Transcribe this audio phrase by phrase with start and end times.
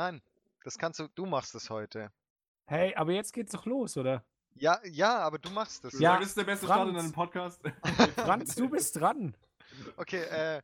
[0.00, 0.22] Nein,
[0.64, 2.10] das kannst du, du machst es heute.
[2.64, 4.24] Hey, aber jetzt geht's doch los, oder?
[4.54, 5.98] Ja, ja, aber du machst es.
[6.00, 7.04] Ja, das ist der beste Start in Franz.
[7.04, 7.60] einem Podcast.
[8.16, 9.36] Franz, du bist dran.
[9.98, 10.62] Okay, äh,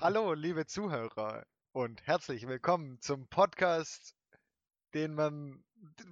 [0.00, 4.16] hallo, liebe Zuhörer und herzlich willkommen zum Podcast,
[4.94, 5.62] den man.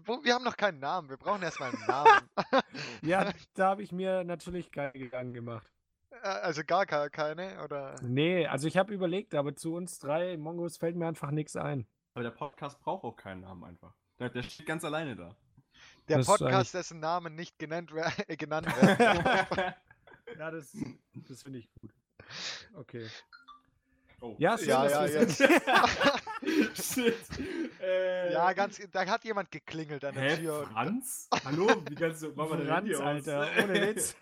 [0.04, 2.28] Wo, wir haben noch keinen Namen, wir brauchen erstmal einen Namen.
[3.00, 5.66] Ja, da habe ich mir natürlich keine Gedanken gemacht.
[6.10, 7.94] Äh, also gar ke- keine, oder?
[8.02, 11.86] Nee, also ich habe überlegt, aber zu uns drei Mongos fällt mir einfach nichts ein.
[12.16, 13.92] Aber der Podcast braucht auch keinen Namen einfach.
[14.18, 15.36] Der, der steht ganz alleine da.
[16.08, 17.92] Der Das Podcast, dessen Namen nicht genannt,
[18.26, 19.74] äh, genannt wird.
[20.38, 20.76] Ja, das,
[21.28, 21.92] das finde ich gut.
[22.74, 23.06] Okay.
[24.20, 24.34] Oh.
[24.38, 25.38] Ja, schön, Ja, ja, jetzt.
[26.74, 27.14] Shit.
[27.80, 30.66] Äh, ja, ganz, da hat jemand geklingelt an der Hä, Tür.
[30.66, 31.28] Franz?
[31.44, 31.68] Hallo?
[31.88, 32.32] Wie kannst du...
[32.34, 32.94] Mach mal dein Handy.
[32.96, 34.16] Alter, ohne Witz.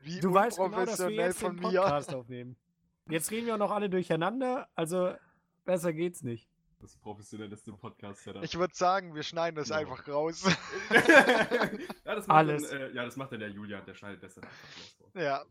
[0.00, 1.80] Wie Du weißt genau, dass wir jetzt von den mir.
[1.80, 2.56] Podcast aufnehmen.
[3.08, 5.14] Jetzt reden wir auch noch alle durcheinander, also
[5.64, 6.48] besser geht's nicht.
[6.84, 8.44] Das professionellste Podcast-Setup.
[8.44, 9.76] Ich würde sagen, wir schneiden das Ja.
[9.76, 10.44] einfach raus.
[10.90, 12.68] ja, das macht Alles.
[12.68, 15.10] Dann, äh, ja, das macht dann der Julian, der schneidet das dann einfach raus.
[15.14, 15.44] ja.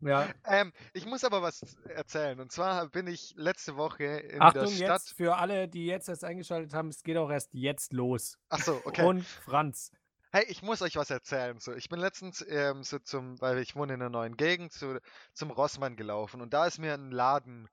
[0.00, 2.38] Ja, Ähm, ich muss aber was erzählen.
[2.40, 5.00] Und zwar bin ich letzte Woche in Achtung der Stadt.
[5.02, 8.38] jetzt für alle, die jetzt erst eingeschaltet haben, es geht auch erst jetzt los.
[8.48, 9.04] Achso, okay.
[9.04, 9.90] Und Franz.
[10.30, 11.58] Hey, ich muss euch was erzählen.
[11.58, 15.00] So, ich bin letztens ähm, so zum, weil ich wohne in einer neuen Gegend, zu,
[15.34, 17.68] zum Rossmann gelaufen und da ist mir ein Laden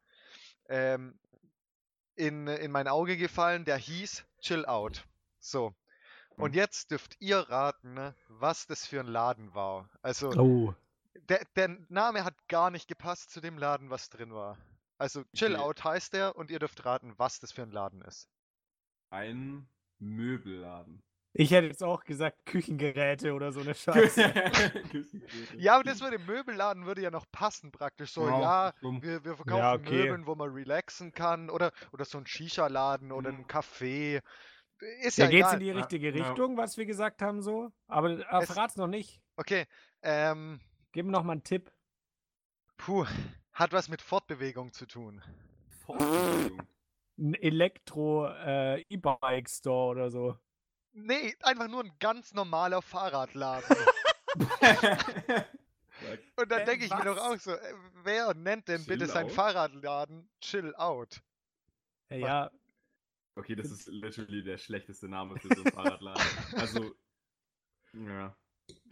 [0.68, 1.20] ähm,
[2.16, 5.06] in, in mein Auge gefallen, der hieß Chill Out.
[5.40, 5.74] So.
[6.38, 6.56] Und Mhm.
[6.56, 9.90] jetzt dürft ihr raten, ne, was das für ein Laden war.
[10.02, 10.74] Also, Oh.
[11.30, 14.58] der, der Name hat gar nicht gepasst zu dem Laden, was drin war.
[14.98, 15.58] Also, Chill Okay.
[15.58, 18.30] Out heißt der und ihr dürft raten, was das für ein Laden ist.
[19.10, 21.02] Ein Möbelladen.
[21.38, 24.24] Ich hätte jetzt auch gesagt Küchengeräte oder so eine Scheiße.
[25.58, 28.14] Ja, aber das würde im Möbelladen würde ja noch passen praktisch.
[28.14, 29.02] So, ja, dumm.
[29.04, 30.04] wir, wir verkaufen Ja, okay.
[30.04, 31.50] Möbeln, wo man relaxen kann.
[31.50, 33.48] Oder, oder so ein Shisha-Laden oder ein Mhm.
[33.48, 34.22] Café.
[35.02, 35.54] Ist Ja, ja, geht's egal.
[35.56, 36.26] in die richtige Ja.
[36.26, 37.70] Richtung, was wir gesagt haben, so?
[37.88, 39.22] Aber äh, Es- verrat's noch nicht.
[39.36, 39.66] Okay,
[40.04, 40.62] ähm,
[40.94, 41.70] Gib mir noch mal einen Tipp.
[42.78, 43.06] puh,
[43.52, 45.22] hat was mit Fortbewegung zu tun.
[45.86, 46.62] Fortbewegung.
[47.18, 50.38] Ein Elektro-E-Bike-Store oder so.
[50.96, 53.76] Nee, einfach nur ein ganz normaler Fahrradladen.
[56.38, 57.20] Und dann Äh, denke ich mir doch was?
[57.20, 57.74] auch so, äh,
[58.04, 59.30] wer nennt denn bitte Chill sein Out?
[59.30, 61.22] Fahrradladen Chill Out?
[62.10, 62.52] Ja, ja,
[63.38, 66.24] Okay, das ist literally der schlechteste Name für so einen Fahrradladen.
[66.54, 66.96] Also,
[67.94, 68.34] ja.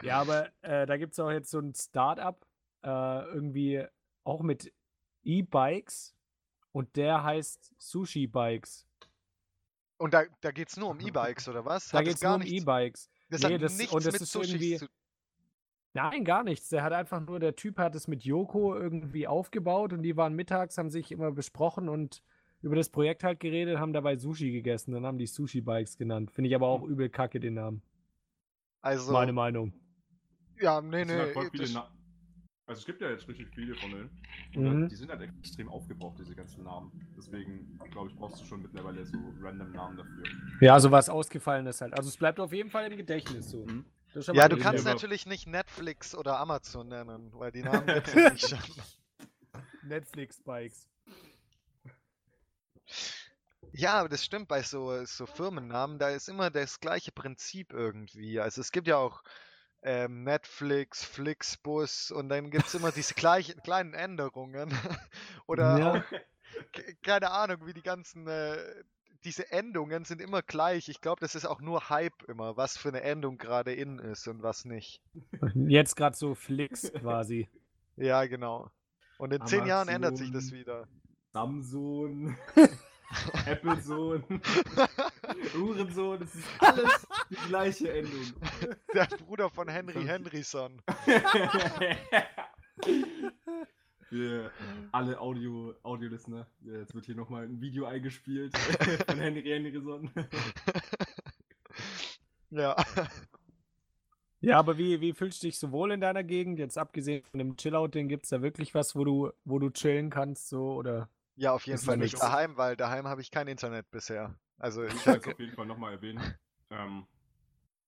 [0.02, 2.46] ja aber äh, da gibt's auch jetzt so ein Start-up,
[2.82, 3.86] äh, irgendwie
[4.24, 4.70] auch mit
[5.22, 6.14] E-Bikes.
[6.72, 8.86] Und der heißt Sushi Bikes.
[9.98, 11.88] Und da, da geht es nur um E-Bikes, oder was?
[11.88, 13.08] Da das geht's nur um E-Bikes.
[13.30, 14.86] Das Nee, hat das- nichts und das mit ist irgendwie- zu
[15.96, 16.68] Nein, gar nichts.
[16.70, 20.34] Der hat einfach nur, der Typ hat es mit Yoko irgendwie aufgebaut und die waren
[20.34, 22.20] mittags, haben sich immer besprochen und
[22.62, 24.90] über das Projekt halt geredet, haben dabei Sushi gegessen.
[24.92, 26.32] Dann haben die Sushi Bikes genannt.
[26.32, 27.82] Finde ich aber auch übel kacke, den Namen.
[28.80, 29.72] Also, Meine Meinung.
[30.60, 31.32] ja, nee, Es sind halt nee.
[31.34, 31.72] voll viele das-
[32.66, 34.10] also es gibt ja jetzt richtig viele von denen.
[34.54, 34.88] Und Mhm.
[34.88, 36.92] die sind halt extrem aufgebraucht, diese ganzen Namen.
[37.16, 40.24] Deswegen, glaube ich, brauchst du schon mittlerweile so random Namen dafür.
[40.60, 41.92] Ja, so was Ausgefallenes halt.
[41.94, 43.66] Also es bleibt auf jeden Fall im Gedächtnis so.
[43.66, 43.84] Mhm.
[44.32, 48.48] Ja, du kannst natürlich nicht Netflix oder Amazon nennen, weil die Namen gibt es nicht
[48.48, 48.58] schon.
[49.82, 50.88] Netflix Bikes.
[53.72, 58.38] Ja, aber das stimmt bei so, so Firmennamen, da ist immer das gleiche Prinzip irgendwie.
[58.38, 59.24] Also es gibt ja auch
[59.84, 64.72] ähm, Netflix, Flixbus und dann gibt es immer diese gleichen kleinen Änderungen.
[65.46, 65.92] Oder Ja.
[65.92, 66.02] auch,
[66.72, 68.56] ke- keine Ahnung, wie die ganzen, äh,
[69.24, 70.88] diese Endungen sind immer gleich.
[70.88, 74.26] Ich glaube, das ist auch nur Hype immer, was für eine Endung gerade in ist
[74.28, 75.00] und was nicht.
[75.54, 77.48] Jetzt gerade so Flix quasi.
[77.96, 78.70] Ja, genau.
[79.18, 80.58] Und in zehn Jahren ändert sich das Amazon.
[80.58, 80.88] wieder.
[81.32, 82.36] Samson,
[83.46, 84.22] Applesohn,
[85.54, 88.32] Uhrensohn, das ist alles die gleiche Endung.
[88.94, 90.82] Der Bruder von Henry Henryson.
[94.08, 94.50] Für
[94.92, 100.10] alle Audio, Audio-Listener, jetzt wird hier nochmal ein Video eingespielt von Henry Henryson.
[102.50, 102.76] Ja.
[104.40, 106.58] Ja, aber wie, wie fühlst du dich so wohl in deiner Gegend?
[106.58, 110.10] Jetzt abgesehen von dem Chillout-Ding, gibt es da wirklich was, wo du, wo du chillen
[110.10, 111.08] kannst, so oder?
[111.36, 114.38] Ja, auf jeden Fall ja nicht daheim, weil daheim habe ich kein Internet bisher.
[114.58, 116.22] Also Ich will es auf jeden Fall nochmal erwähnen.
[116.70, 117.06] Ähm,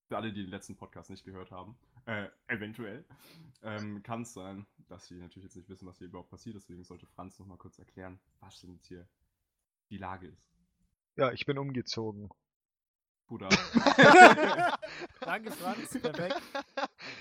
[0.09, 1.77] für alle, die den letzten Podcast nicht gehört haben,
[2.07, 3.05] äh, eventuell,
[3.63, 6.57] ähm, kann es sein, dass sie natürlich jetzt nicht wissen, was hier überhaupt passiert.
[6.57, 9.09] Deswegen sollte Franz nochmal kurz erklären, was denn jetzt hier
[9.91, 10.49] die Lage ist.
[11.17, 12.31] ja, ich bin umgezogen.
[13.27, 13.49] Bruder.
[15.21, 15.99] Danke, Franz.
[16.01, 16.41] Perfekt.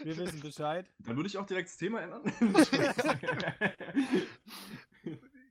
[0.04, 0.88] Wir wissen Bescheid.
[1.00, 2.22] Dann würde ich auch direkt das Thema ändern.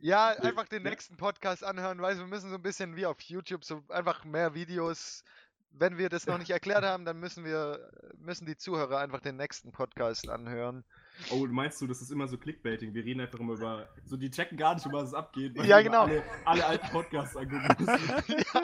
[0.04, 3.64] Ja, einfach den nächsten Podcast anhören, weil wir müssen so ein bisschen wie auf YouTube,
[3.64, 5.24] so einfach mehr Videos.
[5.70, 9.36] Wenn wir das noch nicht erklärt haben, dann müssen wir, müssen die Zuhörer einfach den
[9.36, 10.84] nächsten Podcast anhören.
[11.30, 12.92] Oh, meinst du, das ist immer so Clickbaiting?
[12.92, 13.88] Wir reden einfach immer über.
[14.04, 15.56] So, die checken gar nicht, um was es abgeht.
[15.64, 16.02] Ja, genau.
[16.02, 18.18] Alle, alle alten Podcasts angucken müssen.
[18.52, 18.62] ja,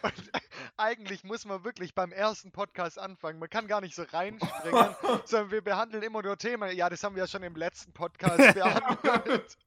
[0.00, 0.32] und
[0.78, 3.38] eigentlich muss man wirklich beim ersten Podcast anfangen.
[3.38, 4.96] Man kann gar nicht so reinspringen,
[5.26, 6.74] sondern wir behandeln immer nur Themen.
[6.74, 9.58] Ja, das haben wir ja schon im letzten Podcast behandelt.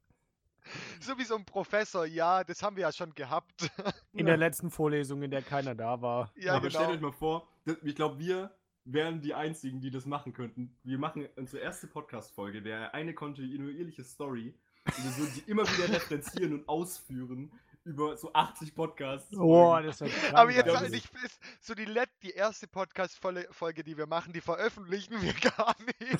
[0.99, 3.69] So wie so ein Professor, ja, das haben wir ja schon gehabt.
[4.13, 6.31] In der letzten Vorlesung, in der keiner da war.
[6.35, 6.95] Ja, Aber stellt genau.
[6.95, 7.47] euch mal vor,
[7.83, 8.51] ich glaube, wir
[8.85, 10.77] wären die Einzigen, die das machen könnten.
[10.83, 14.53] Wir machen unsere erste Podcast-Folge, wäre eine kontinuierliche Story.
[14.85, 17.51] Und wir würden die immer wieder referenzieren und ausführen
[17.83, 19.35] über so 80 Podcasts.
[19.35, 22.67] Oh, das wird Aber jetzt Ja, halt das- nicht fest, so die, let die erste
[22.67, 26.19] Podcast-Folge, die wir machen, die veröffentlichen wir gar nicht.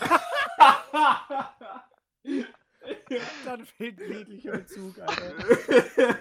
[3.46, 6.20] Dann fehlt jeglicher Bezug, Alter.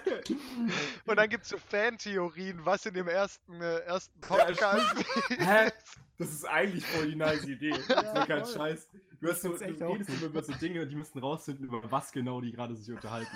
[1.05, 4.95] Und dann gibt es so Fantheorien, was in dem ersten, äh, ersten Podcast
[5.29, 5.71] Hä?
[6.17, 7.71] Das ist eigentlich voll die nice Idee.
[7.71, 8.53] Das ist Ja, mir kein voll.
[8.53, 8.87] Scheiß.
[9.19, 12.11] Du, hast so, du redest immer über so Dinge und die müssen rausfinden, über was
[12.11, 13.35] genau die gerade sich unterhalten.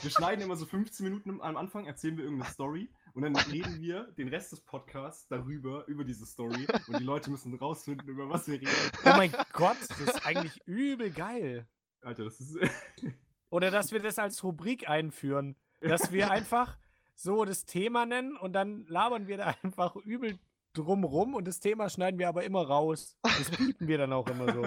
[0.00, 3.80] Wir schneiden immer so 15 Minuten am Anfang, erzählen wir irgendeine Story und dann reden
[3.80, 8.28] wir den Rest des Podcasts darüber, über diese Story und die Leute müssen rausfinden, über
[8.28, 8.70] was wir reden.
[9.04, 11.66] Oh mein Gott, das ist eigentlich übel geil.
[12.02, 12.56] Alter, das ist.
[13.50, 15.56] Oder dass wir das als Rubrik einführen.
[15.80, 16.76] Dass wir einfach
[17.14, 20.38] so das Thema nennen und dann labern wir da einfach übel
[20.74, 23.16] drumrum und das Thema schneiden wir aber immer raus.
[23.22, 24.62] Das piepen wir dann auch immer so.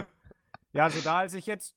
[0.73, 1.75] Ja, also da, als ich jetzt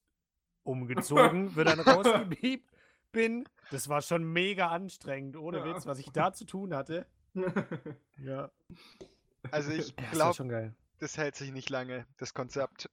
[0.64, 2.68] umgezogen, wird dann rausgepiept
[3.12, 5.64] bin, das war schon mega anstrengend, ohne Ja.
[5.66, 7.06] Witz, was ich da zu tun hatte.
[8.18, 8.50] Ja,
[9.50, 10.74] Also ich glaube, schon geil.
[10.98, 12.88] das hält sich nicht lange, das Konzept.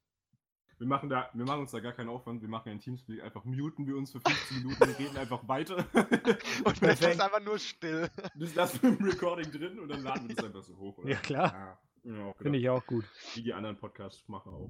[0.80, 3.46] Wir machen, da, wir machen uns da gar keinen Aufwand, wir machen ein Teamspeak, einfach
[3.46, 5.78] muten wir uns für 15 Minuten und reden einfach weiter.
[6.66, 8.10] Und das ist einfach nur still.
[8.36, 10.98] Das lassen wir im Recording drin und dann laden wir das einfach so hoch.
[10.98, 11.10] Oder?
[11.10, 11.80] Ja, klar.
[12.04, 13.06] Ja, auch Finde ich auch gut.
[13.36, 14.70] Wie die anderen Podcasts machen auch.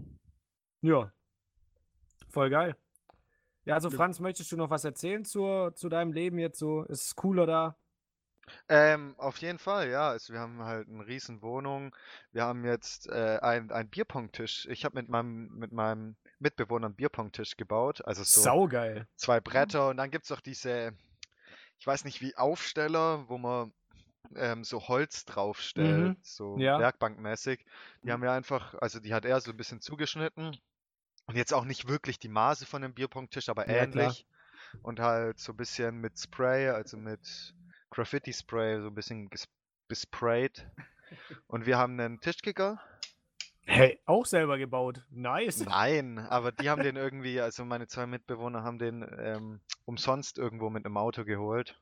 [0.82, 1.12] Ja.
[2.30, 2.76] Voll geil.
[3.66, 3.96] Ja, also Ja.
[3.96, 6.84] Franz, möchtest du noch was erzählen zur, zu deinem Leben jetzt so?
[6.84, 7.78] Ist es cooler da?
[8.70, 10.10] Ähm, auf jeden Fall, ja.
[10.10, 11.96] Also wir haben halt eine riesen Wohnung.
[12.32, 14.68] Wir haben jetzt äh, einen, einen Bierpongtisch.
[14.70, 18.06] Ich habe mit meinem, mit meinem Mitbewohner einen Bierpongtisch gebaut.
[18.06, 19.08] Also so Saugeil.
[19.16, 20.94] zwei Bretter und dann gibt es auch diese,
[21.80, 23.74] ich weiß nicht wie, Aufsteller, wo man
[24.36, 26.18] ähm, so Holz draufstellt, Mhm.
[26.22, 26.80] so Ja.
[26.80, 27.66] werkbankmäßig.
[28.04, 30.58] Die haben wir einfach, also die hat er so ein bisschen zugeschnitten.
[31.26, 34.08] Und jetzt auch nicht wirklich die Maße von dem Bierpongtisch, aber Ja, klar.
[34.08, 34.26] ähnlich.
[34.82, 37.54] Und halt so ein bisschen mit Spray, also mit
[37.94, 39.48] Graffiti-Spray, so ein bisschen ges
[39.88, 40.66] gesprayt.
[41.48, 42.82] Und wir haben einen Tischkicker.
[43.66, 45.04] Hey, auch selber gebaut.
[45.12, 45.64] Nice.
[45.66, 50.70] Nein, aber die haben den irgendwie, also meine zwei Mitbewohner haben den ähm, umsonst irgendwo
[50.70, 51.80] mit einem Auto geholt.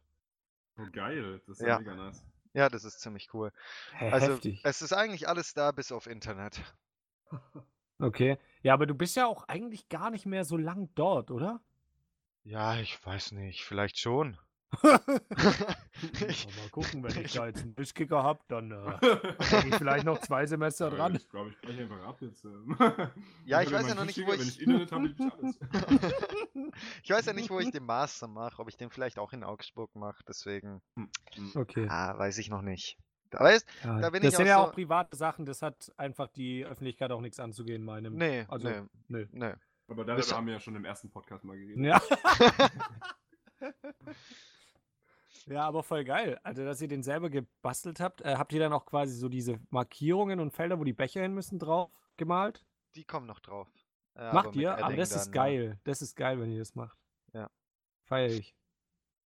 [0.78, 1.42] Oh, geil.
[1.48, 1.80] Das ist ja, Ja.
[1.80, 2.24] mega nice.
[2.54, 3.52] Ja, das ist ziemlich cool.
[3.94, 4.60] Hey, Also heftig.
[4.64, 6.62] es ist eigentlich alles da bis auf Internet.
[8.00, 8.40] Okay.
[8.64, 11.62] Ja, aber du bist ja auch eigentlich gar nicht mehr so lang dort, oder?
[12.44, 14.40] Ja, ich weiß nicht, vielleicht schon.
[16.28, 20.06] Ich, mal gucken, wenn ich da jetzt einen Tischkicker habe, dann äh, bin ich vielleicht
[20.06, 21.16] noch zwei Semester Ja, dran.
[21.16, 22.46] Ich glaube, ich breche einfach ab jetzt.
[22.46, 22.76] ähm.
[23.46, 25.60] Ja, Ich ich weiß ja noch nicht, wo Wenn ich- ich Internet habe, ich alles.
[27.04, 29.44] ich weiß ja nicht, wo ich den Master mache, ob ich den vielleicht auch in
[29.44, 31.52] Augsburg mache, deswegen Hm, hm.
[31.56, 31.88] Okay.
[31.90, 32.98] ah, weiß ich noch nicht.
[33.30, 35.62] Da weißt, Ja, da bin das ich sind auch ja so- auch private Sachen, das
[35.62, 38.16] hat einfach die Öffentlichkeit auch nichts anzugehen, meinem.
[38.16, 39.26] nee, Also, nee, nö.
[39.32, 39.54] nee.
[39.88, 41.78] Aber darüber haben wir ja schon im ersten Podcast mal geredet.
[41.86, 42.02] Ja.
[45.48, 46.40] Ja, aber voll geil.
[46.44, 48.22] Also, dass ihr den selber gebastelt habt.
[48.22, 51.34] Äh, habt ihr dann auch quasi so diese Markierungen und Felder, wo die Becher hin
[51.34, 52.66] müssen, drauf gemalt?
[52.96, 53.68] Die kommen noch drauf.
[54.16, 54.84] Äh, aber Macht mit ihr?
[54.84, 55.44] Aber das ist dann, ja.
[55.44, 55.80] geil.
[55.84, 56.98] Das ist geil, wenn ihr das macht.
[57.34, 57.50] Ja.
[58.06, 58.56] Feier ich.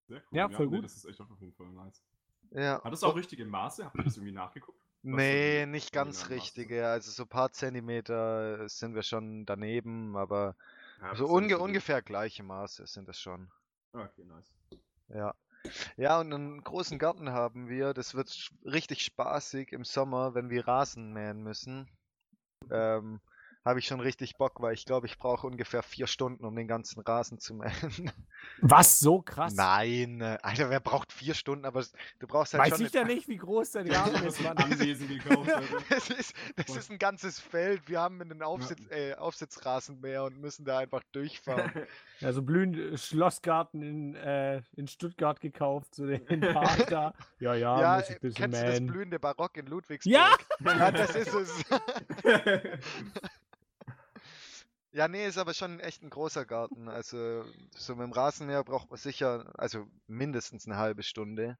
[0.09, 0.85] Sehr Ja, voll nee, gut.
[0.85, 2.03] Das ist echt auf jeden Fall nice.
[2.51, 2.83] Ja.
[2.83, 3.85] Hat es auch richtige Maße?
[3.85, 4.79] Habt ihr das irgendwie nachgeguckt?
[5.03, 6.89] Was Nee, nicht ganz richtige.
[6.89, 10.57] Also so ein paar Zentimeter sind wir schon daneben, aber
[11.01, 13.51] Ja, das so ja unge ungefähr gleiche Maße sind es schon.
[13.93, 14.53] Okay, nice.
[15.09, 15.35] Ja.
[15.96, 17.94] Ja, und einen großen Garten haben wir.
[17.94, 21.88] Das wird richtig spaßig im Sommer, wenn wir Rasen mähen müssen.
[22.70, 23.20] Ähm,
[23.66, 26.68] habe ich schon richtig Bock, weil ich glaube, ich brauche ungefähr vier Stunden, um den
[26.68, 28.12] ganzen Rasen zu mähen.
[28.61, 29.00] Was?
[29.00, 29.54] So krass?
[29.54, 31.64] Nein, äh, Alter, wer braucht vier Stunden?
[31.64, 31.85] Aber
[32.20, 33.92] du brauchst halt Weiß schon ich ja nicht, wie groß dein du
[34.25, 34.56] ist, Mann.
[34.56, 35.76] Anwesen gekauft, Alter.
[35.90, 37.88] Das ist, das ist ein ganzes Feld.
[37.88, 41.73] Wir haben einen Aufsitz, äh, Aufsitzrasenmäher und müssen da einfach durchfahren.
[42.20, 47.12] Ja, so blühend Schlossgarten in, äh, in Stuttgart gekauft, so den Park da.
[47.40, 48.87] Ja, ja, ja, muss ich äh, ein bisschen kennst du das mähen.
[48.87, 50.11] blühende Barock in Ludwigsburg?
[50.14, 50.30] Ja!
[50.64, 51.64] ja, das ist es.
[54.97, 56.88] Ja, nee, ist aber schon echt ein großer Garten.
[56.88, 57.45] Also
[57.76, 61.59] so mit dem Rasenmäher braucht man sicher, also mindestens eine halbe Stunde.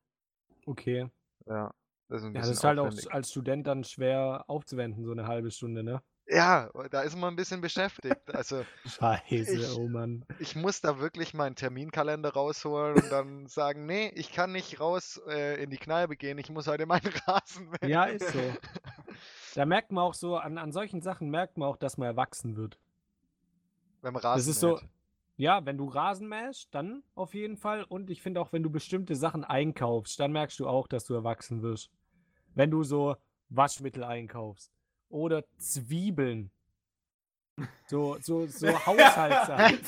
[0.65, 1.11] Okay.
[1.45, 1.71] Ja,
[2.09, 5.51] das ist Ja, das ist halt auch als Student dann schwer aufzuwenden, so eine halbe
[5.51, 6.03] Stunde, ne?
[6.29, 8.35] Ja, da ist man ein bisschen beschäftigt.
[8.35, 10.25] Also Scheiße, Ich- oh Mann.
[10.39, 15.21] ich muss da wirklich meinen Terminkalender rausholen und dann sagen, nee, ich kann nicht raus
[15.29, 17.91] äh, in die Kneipe gehen, ich muss heute meinen Rasen mähen.
[17.93, 18.39] Ja, ist so.
[19.55, 22.57] Da merkt man auch so, an, an solchen Sachen merkt man auch, dass man erwachsen
[22.57, 22.79] wird.
[24.07, 24.81] Beim Rasen Das ist so,
[25.37, 27.83] ja, wenn du Rasen mähst, dann auf jeden Fall.
[27.83, 31.15] Und ich finde auch, wenn du bestimmte Sachen einkaufst, dann merkst du auch, dass du
[31.15, 31.91] erwachsen wirst.
[32.55, 33.17] Wenn du so
[33.49, 34.71] Waschmittel einkaufst
[35.09, 36.53] oder Zwiebeln.
[37.89, 39.79] So, so, so Haushaltssachen.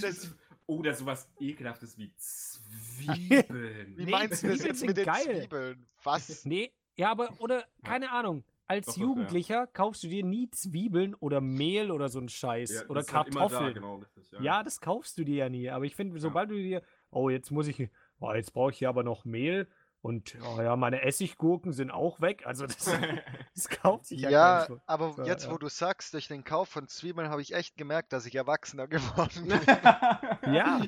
[0.00, 0.34] das-
[0.66, 3.96] Oder sowas ekelhaftes wie Zwiebeln.
[3.96, 5.42] Wie Nee, meinst du das jetzt mit den geil.
[5.42, 5.86] Zwiebeln?
[6.02, 6.44] Was?
[6.44, 8.42] Nee, ja, aber, oder, keine Ahnung.
[8.70, 9.06] Als Doch, doch, ja.
[9.06, 12.70] Jugendlicher kaufst du dir nie Zwiebeln oder Mehl oder so einen Scheiß.
[12.70, 13.74] Ja, oder ist halt da, Kartoffeln.
[13.74, 14.40] genau, richtig, ja.
[14.40, 15.70] Ja, das kaufst du dir ja nie.
[15.70, 18.88] Aber ich finde, sobald du dir, oh, jetzt muss ich, oh, jetzt brauche ich hier
[18.88, 19.66] aber noch Mehl
[20.02, 22.46] und oh ja, meine Essiggurken sind auch weg.
[22.46, 22.76] Also das,
[23.54, 25.50] das kauft sich ja, Ja, aber So, jetzt, ja.
[25.52, 28.86] wo du sagst, durch den Kauf von Zwiebeln habe ich echt gemerkt, dass ich erwachsener
[28.88, 30.54] geworden bin.
[30.54, 30.80] Ja.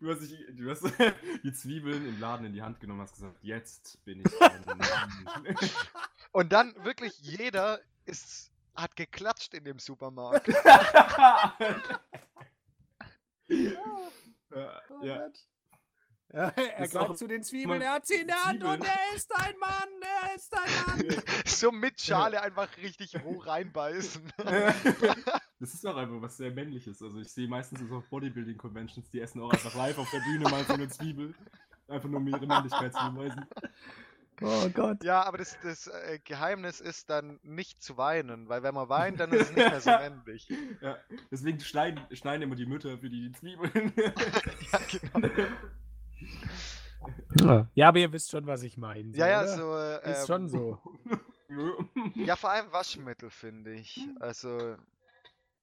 [0.00, 0.82] Du hast, dich, du hast
[1.42, 4.64] die Zwiebeln im Laden in die Hand genommen und hast gesagt, jetzt bin ich ein
[4.64, 5.56] Mann.
[6.32, 10.46] Und dann wirklich jeder ist, hat geklatscht in dem Supermarkt.
[10.46, 11.56] ja,
[14.50, 15.28] Oh ja.
[16.30, 18.80] Ja, er ist auch greift zu den Zwiebeln, er hat sie in der Hand Zwiebeln.
[18.80, 21.22] und er ist ein Mann, er ist ein Mann.
[21.46, 24.30] so mit Schale einfach richtig roh reinbeißen.
[25.60, 27.02] Das ist auch einfach was sehr männliches.
[27.02, 30.44] Also ich sehe meistens so auf Bodybuilding-Conventions, die essen auch einfach live auf der Bühne
[30.48, 31.34] mal so eine Zwiebel.
[31.88, 33.46] Einfach nur um ihre Männlichkeit zu beweisen.
[34.40, 35.02] Oh Gott.
[35.02, 39.18] Ja, aber das, das äh, Geheimnis ist dann nicht zu weinen, weil wenn man weint,
[39.18, 40.48] dann ist es nicht mehr so männlich.
[40.80, 40.96] Ja,
[41.30, 43.92] deswegen schneiden, schneiden immer die Mütter für die, die Zwiebeln.
[44.72, 44.80] Ja,
[47.30, 47.66] genau.
[47.74, 49.16] Ja, aber ihr wisst schon, was ich meine.
[49.16, 49.56] Ja, ja, oder?
[49.56, 49.74] so.
[49.76, 50.78] äh, Ist ähm, schon so.
[52.14, 54.06] Ja, vor allem Waschmittel, finde ich.
[54.20, 54.76] Also,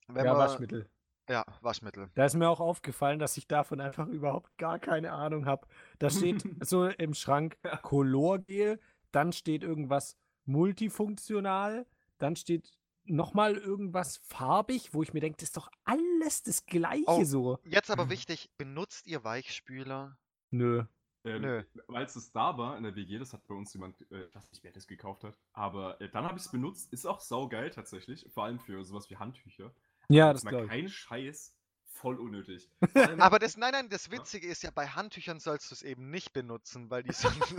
[0.07, 0.41] wenn ja, man.
[0.41, 0.89] Waschmittel.
[1.27, 2.09] Ja, Waschmittel.
[2.13, 5.67] Da ist mir auch aufgefallen, dass ich davon einfach überhaupt gar keine Ahnung habe.
[5.97, 8.79] Da steht so im Schrank Colorgel,
[9.11, 11.87] dann steht irgendwas multifunktional,
[12.19, 17.03] dann steht nochmal irgendwas farbig, wo ich mir denke, das ist doch alles das Gleiche
[17.07, 17.23] Oh.
[17.23, 17.59] so.
[17.63, 20.17] Jetzt aber wichtig, benutzt ihr Weichspüler?
[20.51, 20.85] Nö.
[21.23, 21.63] Äh, Nö.
[21.87, 24.51] Weil es da war in der WG, das hat bei uns jemand, äh, ich weiß
[24.51, 26.93] nicht, wer das gekauft hat, aber äh, dann habe ich es benutzt.
[26.93, 29.71] Ist auch saugeil tatsächlich, vor allem für sowas wie Handtücher.
[30.09, 30.71] Ja, das mal glaube ich.
[30.71, 32.69] kein Scheiß, voll unnötig.
[33.19, 36.33] Aber das, nein, nein, das Witzige ist ja, bei Handtüchern sollst du es eben nicht
[36.33, 37.35] benutzen, weil die sind.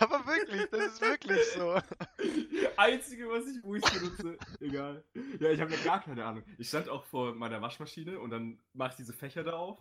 [0.00, 1.80] aber wirklich, das ist wirklich so.
[2.76, 5.04] Einzige, was ich, wo ich benutze, egal.
[5.38, 6.42] Ja, ich habe ja gar keine Ahnung.
[6.58, 9.78] Ich stand auch vor meiner Waschmaschine und dann mache ich diese Fächer da auf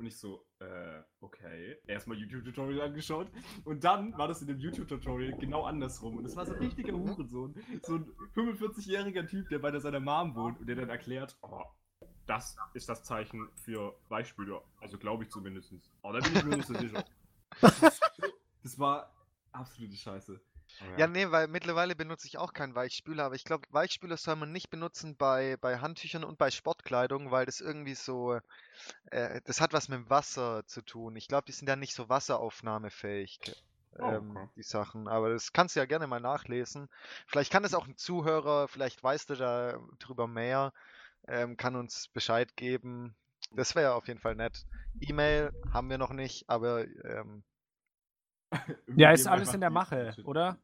[0.00, 1.76] und ich so, äh, okay.
[1.86, 3.30] Erstmal YouTube-Tutorial angeschaut
[3.64, 6.94] und dann war das in dem YouTube-Tutorial genau andersrum und es war so ein richtiger
[6.94, 7.54] Hurensohn.
[7.82, 11.64] So ein 45-jähriger Typ, der bei seiner Mom wohnt und der dann erklärt, oh,
[12.26, 14.62] das ist das Zeichen für Weichspüler.
[14.80, 15.74] Also glaube ich zumindest.
[16.02, 17.04] Aber da bin ich mir nicht so sicher.
[18.62, 19.10] Das war
[19.52, 20.38] absolute Scheiße.
[20.78, 24.36] Aber Ja, nee, weil mittlerweile benutze ich auch keinen Weichspüler, aber ich glaube, Weichspüler soll
[24.36, 28.38] man nicht benutzen bei, bei Handtüchern und bei Sportkleidung, weil das irgendwie so,
[29.06, 31.16] äh, das hat was mit dem Wasser zu tun.
[31.16, 33.40] Ich glaube, die sind ja nicht so wasseraufnahmefähig,
[34.00, 34.50] Oh, ähm, okay.
[34.56, 35.08] die Sachen.
[35.08, 36.88] Aber das kannst du ja gerne mal nachlesen.
[37.26, 40.72] Vielleicht kann es auch ein Zuhörer, vielleicht weißt du da drüber mehr,
[41.28, 43.16] ähm, kann uns Bescheid geben.
[43.52, 44.66] Das wäre auf jeden Fall nett.
[45.00, 47.44] E-Mail haben wir noch nicht, aber ähm,
[48.96, 50.58] Ja, ist alles in der Mache, oder?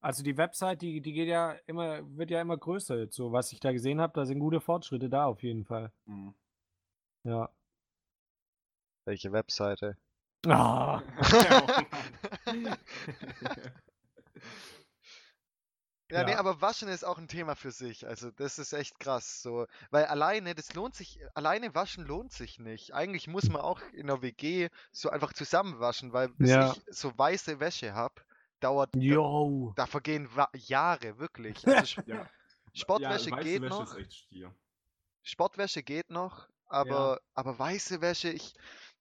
[0.00, 3.08] Also die Website, die, die geht ja immer, wird ja immer größer.
[3.10, 5.92] So, was ich da gesehen habe, da sind gute Fortschritte da auf jeden Fall.
[6.06, 6.34] Mhm.
[7.24, 7.50] Ja.
[9.04, 9.96] welche Webseite?
[10.46, 11.02] Ah,
[16.10, 16.38] Ja, nee, Ja.
[16.38, 18.06] aber Waschen ist auch ein Thema für sich.
[18.06, 19.42] Also das ist echt krass.
[19.42, 22.94] So, weil alleine, das lohnt sich, alleine waschen lohnt sich nicht.
[22.94, 26.72] Eigentlich muss man auch in der WG so einfach zusammen waschen, weil bis Ja.
[26.72, 28.24] ich so weiße Wäsche hab,
[28.60, 29.72] dauert, da, yo.
[29.76, 31.66] da vergehen Wa Jahre, wirklich.
[31.68, 32.26] Also ja.
[32.72, 34.54] Sportwäsche geht Wäsche noch, ist echt Stier.
[35.22, 38.54] Sportwäsche geht noch, aber, aber weiße Wäsche, ich,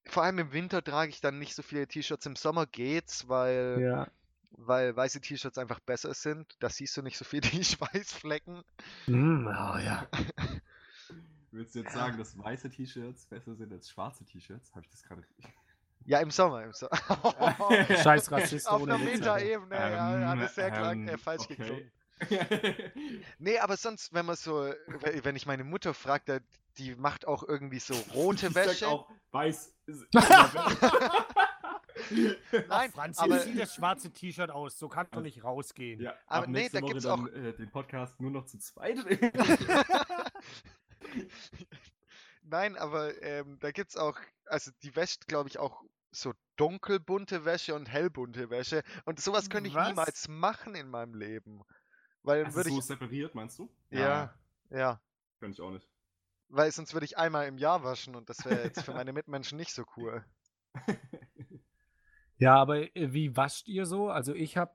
[0.05, 2.25] vor allem im Winter trage ich dann nicht so viele T-Shirts.
[2.25, 4.07] Im Sommer geht's, weil, Ja.
[4.51, 6.55] Weil weiße T-Shirts einfach besser sind.
[6.59, 8.63] Da siehst du nicht so viel die Schweißflecken.
[9.07, 10.07] Mm, oh, ja.
[11.51, 14.71] Würdest du jetzt sagen, dass weiße T-Shirts besser sind als schwarze T-Shirts?
[14.75, 15.45] Habe ich das gerade richtig?
[16.05, 16.95] Ja, im Sommer, im Sommer.
[18.01, 18.97] Scheiß Rassist Auf einer.
[18.97, 21.55] Metaebene, ja, hat es sehr klar, Ähm, äh, falsch okay.
[21.57, 21.91] geklungen.
[23.39, 26.41] Nee, aber sonst, wenn man so, we- wenn ich meine Mutter frage,
[26.77, 28.87] die macht auch irgendwie so rote Ich sag Wäsche.
[28.87, 30.05] auch, weiß ist
[32.69, 36.01] Nein, Franzi, aber- zieh das schwarze T-Shirt aus, so kann doch nicht rausgehen.
[36.01, 38.57] Ja, Aber ab nee, da Woche gibt's dann, auch- äh, den Podcast nur noch zu
[38.59, 38.97] zweit.
[42.43, 47.75] Nein, aber ähm, da gibt's auch, also die wäscht, glaube ich, auch so dunkelbunte Wäsche
[47.75, 48.83] und hellbunte Wäsche.
[49.05, 49.89] Und sowas könnte ich Was?
[49.89, 51.61] niemals machen in meinem Leben.
[52.23, 52.85] Weil dann Also würde so ich.
[52.85, 53.69] separiert, meinst du?
[53.89, 54.33] Ja,
[54.69, 55.01] ja.
[55.39, 55.87] Kann ich auch nicht.
[56.49, 59.57] Weil sonst würde ich einmal im Jahr waschen und das wäre jetzt für meine Mitmenschen
[59.57, 60.23] nicht so cool.
[62.37, 64.09] Ja, aber äh, wie wascht ihr so?
[64.09, 64.71] Also ich habe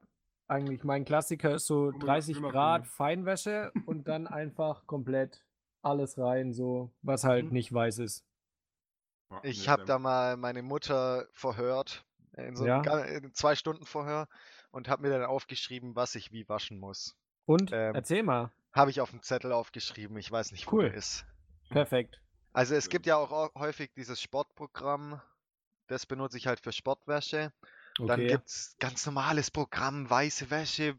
[0.48, 2.52] eigentlich, mein Klassiker ist so Guck mal, 30 Schwimmerbrille.
[2.52, 5.44] Grad Feinwäsche und dann einfach komplett
[5.82, 7.52] alles rein, so was halt Mhm.
[7.52, 8.24] nicht weiß ist.
[9.42, 12.04] Ich habe da mal meine Mutter verhört,
[12.36, 12.82] in so Ja?
[12.82, 14.28] einem zwei Stunden Verhör
[14.70, 17.16] und habe mir dann aufgeschrieben, was ich wie waschen muss.
[17.46, 18.52] Und Ähm, erzähl mal.
[18.72, 20.84] Habe ich auf dem Zettel aufgeschrieben, ich weiß nicht, wo Cool.
[20.84, 21.24] der ist.
[21.70, 22.20] Perfekt.
[22.52, 25.20] Also es gibt ja auch au- häufig dieses Sportprogramm,
[25.88, 27.52] das benutze ich halt für Sportwäsche.
[28.04, 28.26] Dann Okay.
[28.26, 30.98] gibt's ganz normales Programm, weiße Wäsche,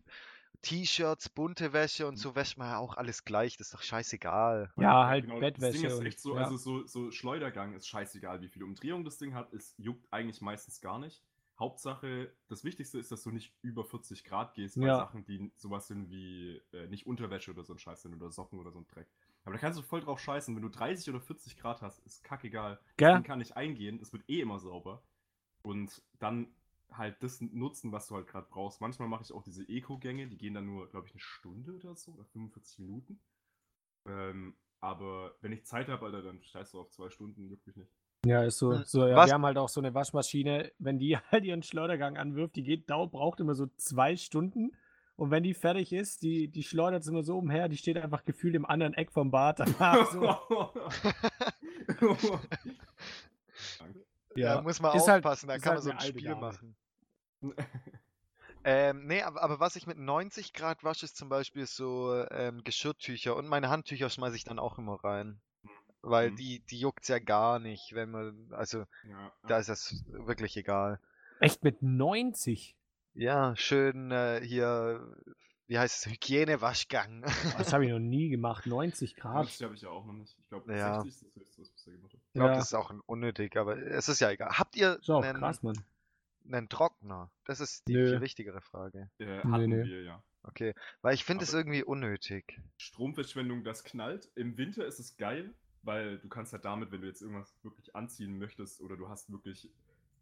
[0.63, 4.73] T-Shirts, bunte Wäsche und so wäscht man ja auch alles gleich, das ist doch scheißegal.
[4.75, 5.85] Ja, halt genau, Das Ding Bettwäsche.
[5.85, 6.35] ist echt so, ja.
[6.35, 9.53] also so, so Schleudergang ist scheißegal, wie viele Umdrehungen das Ding hat.
[9.53, 11.23] Es juckt eigentlich meistens gar nicht.
[11.59, 14.91] Hauptsache, das Wichtigste ist, dass du nicht über 40 Grad gehst bei Ja.
[14.91, 18.57] Sachen, die sowas sind wie äh, nicht Unterwäsche oder so ein Scheiß sind oder Socken
[18.59, 19.09] oder so ein Dreck.
[19.43, 20.55] Aber da kannst du voll drauf scheißen.
[20.55, 22.79] Wenn du 30 oder 40 Grad hast, ist kackegal.
[22.97, 23.13] Gell?
[23.13, 25.03] Ding kann nicht eingehen, es wird eh immer sauber.
[25.61, 26.47] Und dann
[26.91, 28.81] halt das nutzen, was du halt gerade brauchst.
[28.81, 31.95] Manchmal mache ich auch diese Eco-Gänge, die gehen dann nur, glaube ich, eine Stunde oder
[31.95, 33.19] so, oder 45 Minuten.
[34.05, 37.77] Ähm, aber wenn ich Zeit habe, Alter, dann scheiß du auf zwei Stunden, juckt mich
[37.77, 37.91] nicht.
[38.25, 38.73] Ja, ist so.
[38.73, 38.83] Hm.
[38.85, 42.55] so ja, wir haben halt auch so eine Waschmaschine, wenn die halt ihren Schleudergang anwirft,
[42.55, 44.75] die geht, dau braucht immer so zwei Stunden.
[45.15, 48.25] Und wenn die fertig ist, die, die schleudert es immer so umher, die steht einfach
[48.25, 49.59] gefühlt im anderen Eck vom Bad.
[49.59, 50.37] danach so.
[54.35, 54.61] Da ja.
[54.61, 56.41] muss man Ist halt- aufpassen, da ist kann halt man so ein Spiel Dame.
[56.41, 56.75] machen.
[58.63, 62.63] Ähm, nee, aber, aber was ich mit 90 Grad wasche, ist zum Beispiel so ähm,
[62.63, 65.39] Geschirrtücher und meine Handtücher schmeiße ich dann auch immer rein.
[66.01, 66.35] Weil Mhm.
[66.37, 70.99] die, die juckt's ja gar nicht, wenn man, also ja, da ist das wirklich egal.
[71.39, 72.75] Echt mit 90?
[73.15, 75.15] Ja, schön äh, hier,
[75.67, 77.21] wie heißt es, Hygienewaschgang.
[77.57, 78.65] Das habe ich noch nie gemacht.
[78.65, 79.45] 90 Grad.
[79.45, 80.35] 50 habe ich ja auch noch nicht.
[80.39, 81.01] Ich glaube, Ja.
[81.01, 82.21] 60 ist das höchste, was ich bisher gemacht habe.
[82.25, 82.55] Ich glaube, Ja.
[82.55, 84.49] das ist auch unnötig, aber es ist ja egal.
[84.57, 85.61] Habt ihr auch einen, krass,
[86.45, 87.29] einen Trockner?
[87.45, 88.09] Das ist die Nö.
[88.09, 89.09] viel wichtigere Frage.
[89.19, 89.83] Äh, hatten nee.
[89.85, 90.23] wir, ja.
[90.45, 92.59] Okay, weil ich finde es irgendwie unnötig.
[92.77, 94.29] Stromverschwendung, das knallt.
[94.35, 97.95] Im Winter ist es geil, weil du kannst halt damit, wenn du jetzt irgendwas wirklich
[97.95, 99.69] anziehen möchtest oder du hast wirklich.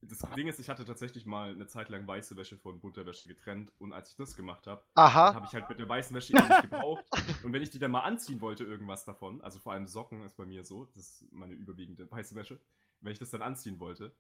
[0.04, 3.28] Das Ding ist, ich hatte tatsächlich mal eine Zeit lang weiße Wäsche von bunter Wäsche
[3.28, 6.48] getrennt und als ich das gemacht habe, habe ich halt mit der weißen Wäsche eben
[6.48, 7.06] nicht gebraucht.
[7.44, 10.36] Und wenn ich die dann mal anziehen wollte, irgendwas davon, also vor allem Socken ist
[10.36, 12.60] bei mir so, das ist meine überwiegende weiße Wäsche,
[13.02, 14.16] wenn ich das dann anziehen wollte,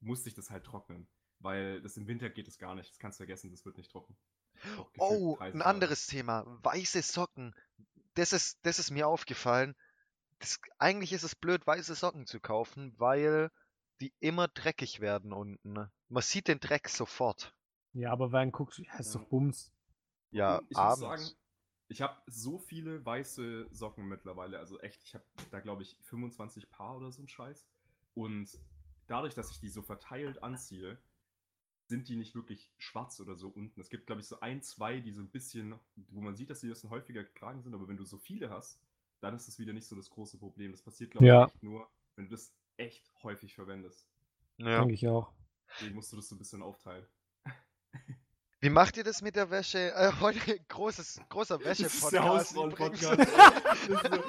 [0.00, 1.08] musste ich das halt trocknen.
[1.40, 2.90] Weil das im Winter geht es gar nicht.
[2.90, 4.16] Das kannst du vergessen, das wird nicht trocken.
[4.98, 6.44] Oh, 30 ein anderes Thema.
[6.62, 7.54] Weiße Socken.
[8.14, 9.74] Das ist, das ist mir aufgefallen.
[10.38, 13.50] Das, eigentlich ist es blöd, weiße Socken zu kaufen, weil
[14.00, 15.72] die immer dreckig werden unten.
[15.72, 15.90] ne?
[16.08, 17.54] Man sieht den Dreck sofort.
[17.92, 19.20] Ja, aber wer guckt, ja, ist Ja.
[19.20, 19.72] doch Bums.
[20.30, 21.00] Ja, ich muss abends.
[21.00, 21.36] sagen,
[21.88, 24.58] ich habe so viele weiße Socken mittlerweile.
[24.58, 27.64] Also echt, ich habe da glaube ich 25 Paar oder so ein Scheiß.
[28.14, 28.50] Und
[29.06, 30.98] dadurch, dass ich die so verteilt anziehe,
[31.86, 33.78] sind die nicht wirklich schwarz oder so unten.
[33.80, 35.78] Es gibt, glaube ich, so ein, zwei, die so ein bisschen,
[36.08, 38.48] wo man sieht, dass die ein bisschen häufiger getragen sind, aber wenn du so viele
[38.50, 38.80] hast,
[39.20, 40.72] dann ist das wieder nicht so das große Problem.
[40.72, 41.46] Das passiert, glaube Ja.
[41.46, 44.06] ich, nur, wenn du das echt häufig verwendest.
[44.58, 44.78] ja.
[44.80, 45.32] Denke ich auch.
[45.76, 47.06] Deswegen musst du das so ein bisschen aufteilen.
[48.60, 49.92] Wie macht ihr das mit der Wäsche?
[49.94, 53.18] Äh, heute großes, großer Das ist der Wäsche-Podcast.
[53.58, 54.24] Das ist so-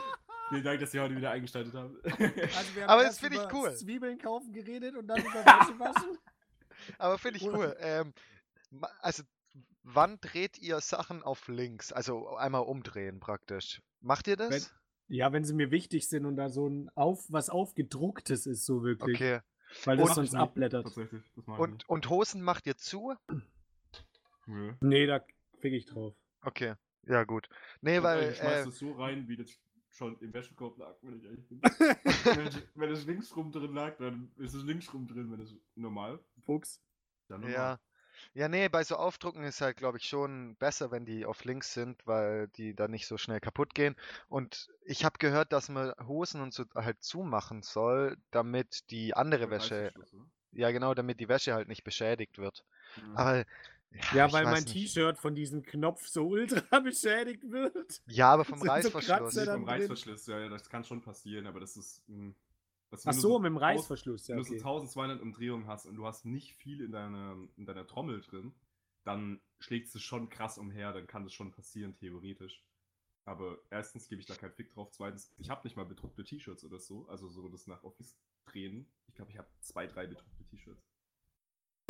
[0.49, 2.05] Vielen Dank, dass ihr heute wieder eingeschaltet habt.
[2.05, 3.75] Also wir Aber das finde ich über cool.
[3.75, 6.17] Zwiebeln kaufen geredet und dann über Wäsche waschen.
[6.99, 7.75] Aber finde ich cool.
[7.79, 8.13] Ähm,
[8.99, 9.23] also,
[9.83, 11.91] wann dreht ihr Sachen auf links?
[11.91, 13.81] Also einmal umdrehen praktisch.
[14.01, 14.71] Macht ihr das?
[15.07, 18.83] Ja, wenn sie mir wichtig sind und da so ein auf, was aufgedrucktes ist, so
[18.83, 19.17] wirklich.
[19.17, 19.39] Okay.
[19.83, 20.83] Weil das Und- sonst abblättert.
[20.85, 23.13] Tatsächlich, ich Und, und Hosen macht ihr zu?
[24.47, 24.73] Nö.
[24.81, 25.21] Nee, da
[25.59, 26.15] fick ich drauf.
[26.41, 26.75] Okay.
[27.07, 27.49] Ja, gut.
[27.81, 28.31] Nee, Und weil.
[28.31, 29.49] ich schmeiß Äh, das so rein, wie das
[29.91, 31.61] schon im Wäschekorb lag, wenn ich ehrlich bin.
[31.63, 35.39] wenn, es, wenn es links rum drin lag, dann ist es links rum drin, wenn
[35.39, 36.19] es normal.
[36.45, 36.81] Fuchs.
[37.27, 37.53] Dann normal.
[37.55, 37.79] ja.
[38.33, 41.73] Ja, nee, bei so Aufdrucken ist halt, glaube ich, schon besser, wenn die auf links
[41.73, 43.95] sind, weil die dann nicht so schnell kaputt gehen.
[44.29, 49.43] Und ich habe gehört, dass man Hosen und so halt zumachen soll, damit die andere
[49.43, 50.07] Der Wäsche, oder?
[50.51, 52.65] ja genau, damit die Wäsche halt nicht beschädigt wird.
[52.95, 53.15] Mhm.
[53.15, 53.45] Aber
[54.11, 54.65] Ja, ich weil mein.
[54.65, 58.01] T-Shirt von diesem Knopf so ultra beschädigt wird.
[58.07, 59.33] Ja, aber vom so Reißverschluss.
[59.33, 59.65] Dann Vom.
[59.69, 62.03] Reißverschluss, ja, ja, das kann schon passieren, aber das ist.
[62.07, 62.44] mh, das,
[63.01, 64.61] Ach wenn du so, mit dem Reißverschluss, ja, Wenn du so okay.
[64.61, 68.53] 1200 Umdrehungen hast und du hast nicht viel in deiner, in deiner Trommel drin,
[69.03, 72.63] dann schlägst du schon krass umher, dann kann das schon passieren, theoretisch.
[73.25, 74.91] Aber erstens gebe ich da keinen Fick drauf.
[74.91, 77.07] Zweitens, ich habe nicht mal bedruckte T-Shirts oder so.
[77.07, 78.87] Also so das nach Office drehen.
[79.07, 80.87] Ich glaube, ich habe zwei, drei bedruckte T-Shirts.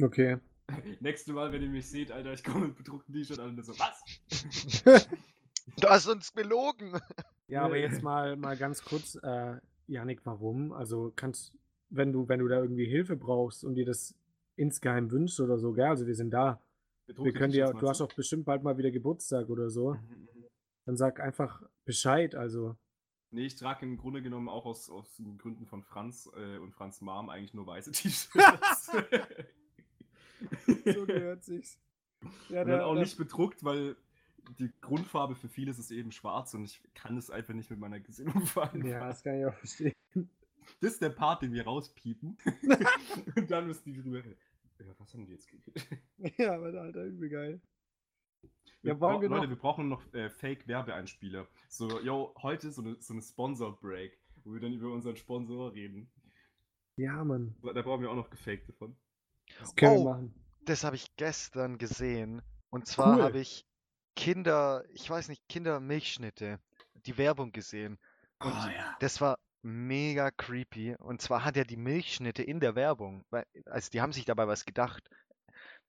[0.02, 0.38] Okay.
[1.02, 3.78] Nächstes Mal, wenn ihr mich seht, Alter, ich komme mit bedruckten T-Shirt an und so,
[3.78, 5.08] was?
[5.78, 7.00] Du hast uns belogen.
[7.48, 10.72] Ja, aber jetzt mal, mal ganz kurz, äh, Janik, warum?
[10.72, 11.54] Also kannst,
[11.90, 14.16] wenn du, wenn du da irgendwie Hilfe brauchst und dir das
[14.56, 15.86] insgeheim wünschst oder so, gell?
[15.86, 16.62] Also wir sind da.
[17.08, 19.94] Wir können dir, du hast auch bestimmt bald mal wieder Geburtstag oder so.
[19.94, 20.46] Mhm, mhm.
[20.86, 22.76] Dann sag einfach Bescheid, also.
[23.32, 26.72] Nee, ich trage im Grunde genommen auch aus, aus den Gründen von Franz äh, und
[26.72, 28.92] Franz Mom eigentlich nur weiße T-Shirts.
[30.86, 31.80] So gehört sich's.
[32.50, 33.96] Ja, und dann auch nicht bedruckt, weil
[34.60, 38.00] die Grundfarbe für viele ist eben schwarz und ich kann es einfach nicht mit meiner
[38.00, 38.88] Gesinnung vereinbaren.
[38.92, 39.94] Ja, das kann ich auch verstehen.
[40.82, 42.38] Das ist der Part, den wir rauspiepen.
[43.36, 44.20] und dann müssen die drüber.
[44.80, 45.88] Ja, was haben die jetzt geredet?
[46.38, 47.62] Ja, aber Alter, übel geil.
[48.82, 51.48] Wir Ja, wir Leute, noch- wir brauchen noch äh, Fake-Werbeeinspieler.
[51.70, 56.10] So, yo, heute so eine, so eine Sponsor-Break, wo wir dann über unseren Sponsor reden.
[56.98, 57.56] Ja, Mann.
[57.62, 58.96] Da brauchen wir auch noch gefakte von.
[59.60, 60.04] Das können Oh.
[60.06, 60.34] wir machen.
[60.66, 62.42] Das habe ich gestern gesehen.
[62.70, 63.24] Und zwar Cool.
[63.24, 63.66] habe ich
[64.16, 66.60] Kinder, ich weiß nicht, Kindermilchschnitte,
[67.06, 68.00] die Werbung gesehen.
[68.40, 68.96] Und Oh, ja.
[69.00, 70.96] das war mega creepy.
[71.00, 73.26] Und zwar hat er die Milchschnitte in der Werbung,
[73.66, 75.10] also die haben sich dabei was gedacht.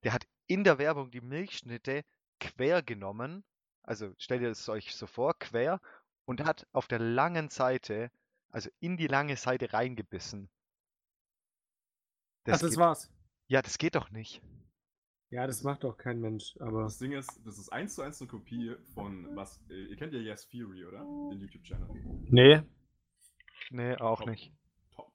[0.05, 2.05] Der hat in der Werbung die Milchschnitte
[2.41, 3.45] quer genommen.
[3.83, 5.81] Also stellt ihr es euch so vor, quer.
[6.25, 8.11] Und hat auf der langen Seite,
[8.51, 10.51] also in die lange Seite reingebissen.
[12.49, 13.11] Ach, das geht, war's.
[13.49, 14.41] ja, das geht doch nicht.
[15.31, 16.85] Ja, das macht doch kein Mensch, aber.
[16.85, 19.61] Das Ding ist, das ist eins zu eins eine Kopie von was.
[19.69, 21.01] Äh, ihr kennt ja Yes Theory, oder?
[21.31, 21.89] Den YouTube-Channel.
[22.29, 22.63] Nee.
[23.71, 24.29] Nee, auch Top.
[24.29, 24.53] nicht.
[24.93, 25.13] Top.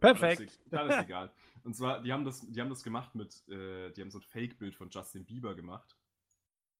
[0.00, 0.60] Perfekt.
[0.70, 1.32] Dann ist, egal.
[1.64, 4.22] Und zwar, die haben das, die haben das gemacht mit, äh, die haben so ein
[4.22, 5.96] Fake-Bild von Justin Bieber gemacht.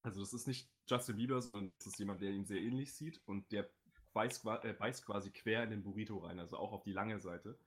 [0.03, 3.23] Also das ist nicht Justin Bieber, sondern das ist jemand, der ihm sehr ähnlich sieht
[3.25, 3.71] und der
[4.13, 7.59] beißt, äh, beißt quasi quer in den Burrito rein, also auch auf die lange Seite.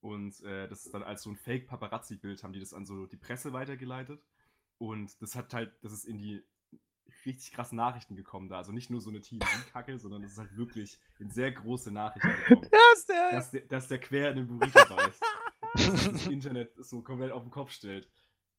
[0.00, 3.16] Und äh, das ist dann als so ein Fake-Paparazzi-Bild, haben die das an so die
[3.16, 4.22] Presse weitergeleitet.
[4.78, 6.44] Und das hat halt, das ist in die
[7.24, 8.58] richtig krassen Nachrichten gekommen da.
[8.58, 12.28] Also nicht nur so eine TV-Kacke, sondern das ist halt wirklich in sehr große Nachrichten
[12.48, 13.30] gekommen Ja, ist der.
[13.32, 15.22] dass der, dass der quer in den Burrito beißt.
[15.74, 18.08] dass das Internet so komplett auf den Kopf stellt.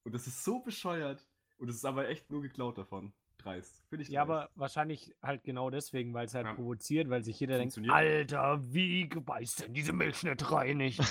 [0.03, 1.25] Und das ist so bescheuert.
[1.57, 3.13] Und es ist aber echt nur geklaut davon.
[3.37, 3.83] Dreist.
[3.89, 4.31] Finde ich Ja, dreist.
[4.31, 6.53] aber wahrscheinlich halt genau deswegen, weil es halt Ja.
[6.53, 7.77] provoziert, weil sich jeder denkt.
[7.89, 11.01] Alter, wie beißt denn diese Milchschnitt rein nicht?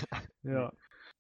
[0.43, 0.73] ja.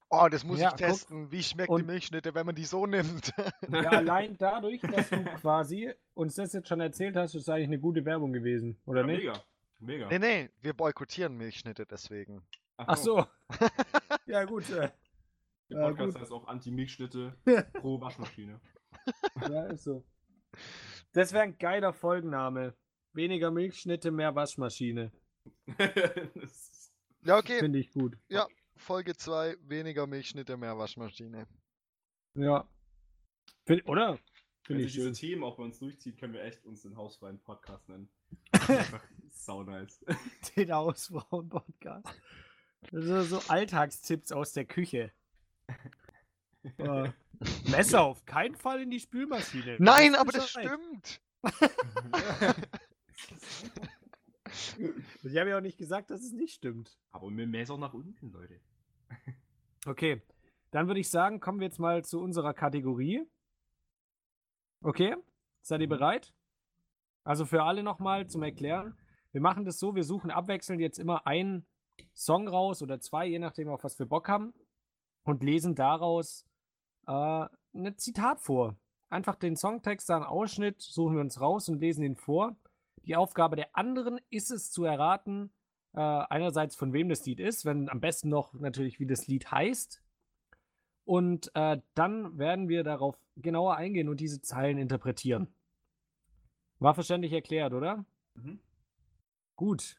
[0.08, 0.78] Oh, das muss Ja, ich guck.
[0.78, 1.32] testen.
[1.32, 3.32] Wie schmeckt die Und- Milchschnitte, wenn man die so nimmt?
[3.70, 7.80] ja, allein dadurch, dass du quasi uns das jetzt schon erzählt hast, ist eigentlich eine
[7.80, 9.18] gute Werbung gewesen, oder ja, nicht?
[9.24, 9.44] mega.
[9.78, 10.08] Mega.
[10.08, 12.46] nee, nee, wir boykottieren Milchschnitte deswegen.
[12.78, 13.26] Ach so.
[14.26, 14.70] ja, gut.
[14.70, 14.90] Äh,
[15.70, 16.22] Der Ja, Podcast gut.
[16.22, 17.36] heißt auch Anti-Milchschnitte
[17.74, 18.60] pro Waschmaschine.
[19.50, 20.04] ja, ist so.
[21.12, 22.74] Das wäre ein geiler Folgenname.
[23.12, 25.10] Weniger Milchschnitte, mehr Waschmaschine.
[26.34, 26.92] das
[27.24, 27.58] Ja, okay.
[27.58, 28.16] Finde ich gut.
[28.28, 31.46] Ja, Folge 2, weniger Milchschnitte, mehr Waschmaschine.
[32.34, 32.68] Ja.
[33.66, 34.12] Find, oder?
[34.12, 35.14] wenn Finde sich ich diese schön.
[35.14, 38.08] Themen auch bei uns durchzieht, können wir echt uns den hausfreien Podcast nennen.
[38.52, 40.04] Einfach sau nice.
[40.56, 42.06] Den Hausfrauen-Podcast.
[42.90, 45.12] Das sind so Alltagstipps aus der Küche.
[46.78, 47.12] Äh,
[47.70, 49.76] Messer auf keinen Fall in die Spülmaschine.
[49.78, 50.66] Nein, Das aber ist das Fischerei.
[50.66, 51.20] stimmt.
[55.22, 56.98] Ich habe ja auch nicht gesagt, dass es nicht stimmt.
[57.12, 58.60] aber mit dem Messer nach unten, Leute.
[59.86, 60.20] Okay,
[60.72, 63.22] dann würde ich sagen, kommen wir jetzt mal zu unserer Kategorie.
[64.82, 65.16] Okay,
[65.62, 65.90] seid ihr Mhm.
[65.90, 66.34] bereit?
[67.24, 68.96] Also für alle nochmal zum Erklären.
[69.32, 71.66] Wir machen das so, wir suchen abwechselnd jetzt immer einen
[72.14, 74.54] Song raus oder zwei, je nachdem, auf was wir Bock haben,
[75.24, 76.44] und lesen daraus
[77.06, 78.76] äh, ein Zitat vor.
[79.08, 82.56] Einfach den Songtext, einen Ausschnitt, suchen wir uns raus und lesen ihn vor.
[83.06, 85.50] Die Aufgabe der anderen ist es zu erraten,
[85.94, 89.50] äh, einerseits von wem das Lied ist, wenn am besten noch natürlich, wie das Lied
[89.50, 90.02] heißt.
[91.04, 95.54] Und äh, dann werden wir darauf genauer eingehen und diese Zeilen interpretieren.
[96.80, 98.04] War verständlich erklärt, oder?
[98.34, 98.58] Mhm.
[99.54, 99.96] Gut.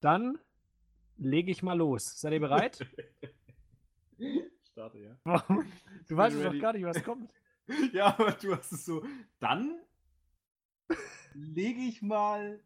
[0.00, 0.38] Dann
[1.18, 2.18] lege ich mal los.
[2.20, 2.86] Seid ihr bereit?
[4.72, 5.16] Starte, ja.
[6.08, 7.30] du weißt doch gar nicht, was kommt.
[7.92, 9.04] Ja, aber du hast es so.
[9.38, 9.80] Dann
[11.34, 12.60] lege ich mal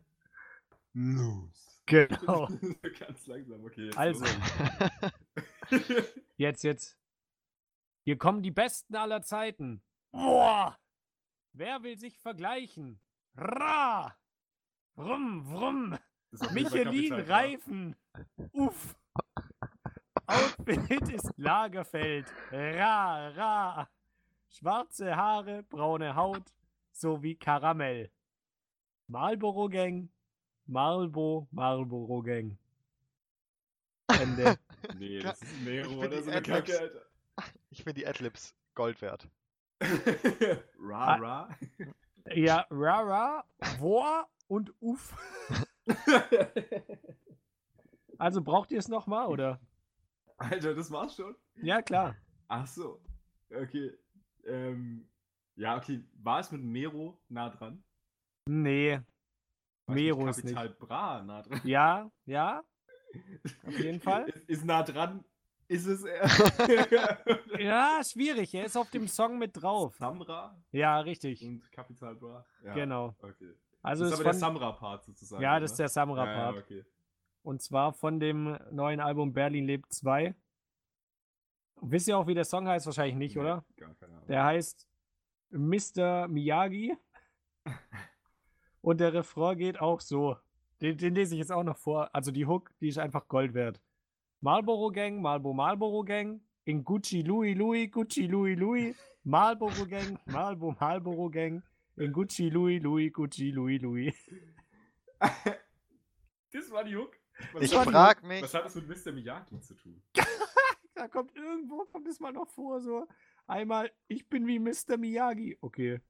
[0.92, 1.82] los.
[1.86, 2.48] Genau.
[2.98, 3.86] Ganz langsam, okay.
[3.86, 4.24] Jetzt Also.
[6.36, 6.98] Jetzt, jetzt.
[8.02, 9.82] Hier kommen die Besten aller Zeiten.
[10.12, 10.78] Boah!
[11.52, 13.00] Wer will sich vergleichen?
[13.36, 14.14] Ra!
[14.94, 15.98] Brumm, brumm.
[16.52, 17.14] Michelin.
[17.14, 17.96] Reifen.
[18.52, 18.96] Uff.
[20.26, 22.26] Outfit ist Lagerfeld.
[22.50, 23.88] Ra, ra.
[24.48, 26.52] Schwarze Haare, braune Haut
[26.92, 28.10] sowie Karamell.
[29.08, 30.08] Marlboro Gang.
[30.66, 32.58] Marlbo, Marlboro Gang.
[34.08, 34.58] Ende.
[34.98, 37.02] Nee, das ist Nero ich oder so eine Kacke, Alter.
[37.70, 39.28] Ich finde die Adlibs Gold wert.
[40.78, 41.16] ra, Ah.
[41.16, 41.48] ra.
[42.32, 43.44] ja, ra, ra,
[43.78, 45.16] Woa und Uff.
[48.18, 49.60] Also braucht ihr es nochmal, oder?
[50.38, 51.34] Alter, das war's schon?
[51.56, 52.16] Ja, klar.
[52.48, 53.02] Ach so.
[53.50, 53.92] Okay.
[54.46, 55.06] Ähm,
[55.56, 56.02] ja, okay.
[56.22, 57.82] War es mit Mero nah dran?
[58.48, 59.00] Nee.
[59.86, 60.78] Mero ist Kapital nicht.
[60.78, 61.60] Bra nah dran?
[61.64, 62.64] Ja, ja,
[63.66, 64.28] auf jeden Fall.
[64.28, 65.24] Ist, ist nah dran.
[65.68, 66.28] Ist es er?
[67.60, 68.54] Ja, schwierig.
[68.54, 69.96] Er ist auf dem Song mit drauf.
[69.96, 71.44] Samra Ja, richtig.
[71.44, 72.44] und Kapital Bra?
[72.64, 73.14] Ja, Genau.
[73.20, 73.52] Okay.
[73.82, 75.42] Also das ist aber von, der Samra-Part sozusagen.
[75.42, 75.84] Ja, das ist oder?
[75.84, 76.84] der Samra Ja, ja, okay.
[77.42, 80.34] Und zwar von dem neuen Album Berlin lebt 2.
[81.82, 82.86] Wisst ihr auch, wie der Song heißt?
[82.86, 83.64] Wahrscheinlich nicht, Nee, oder?
[83.76, 84.26] Gar keine Ahnung.
[84.28, 84.88] Der heißt
[85.50, 86.26] Mr.
[86.28, 86.96] Miyagi.
[88.86, 90.36] Und der Refrain geht auch so.
[90.80, 92.08] Den, den lese ich jetzt auch noch vor.
[92.14, 93.80] Also die Hook, die ist einfach Gold wert.
[94.40, 96.40] Marlboro Gang, Marlboro Marlboro Gang.
[96.66, 98.94] In Gucci Louis Louis, Gucci Louis Louis.
[99.24, 101.64] Marlboro Gang, Marlboro Marlboro Gang.
[101.96, 104.14] In Gucci Louis Louis, Gucci Louis Louis.
[106.52, 107.16] Das war die Hook?
[107.54, 109.12] Was Ich hat- frag mich, Was hat das mit Mr.
[109.12, 110.00] Miyagi zu tun?
[110.94, 113.06] Da kommt irgendwo, kommt es mal noch vor, so
[113.46, 114.96] einmal, ich bin wie Mr.
[114.96, 115.58] Miyagi.
[115.60, 116.00] Okay.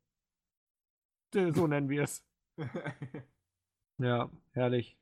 [1.32, 2.22] So nennen wir es.
[3.98, 4.98] Ja, herrlich.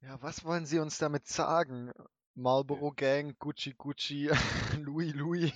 [0.00, 1.92] ja, was wollen sie uns damit sagen?
[2.34, 4.30] Marlboro Gang, Gucci Gucci,
[4.80, 5.52] Louis Louis.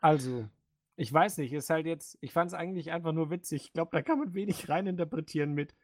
[0.00, 0.48] Also,
[0.96, 3.66] ich weiß nicht, ist halt jetzt, ich fand es eigentlich einfach nur witzig.
[3.66, 5.74] Ich glaube, da kann man wenig reininterpretieren mit,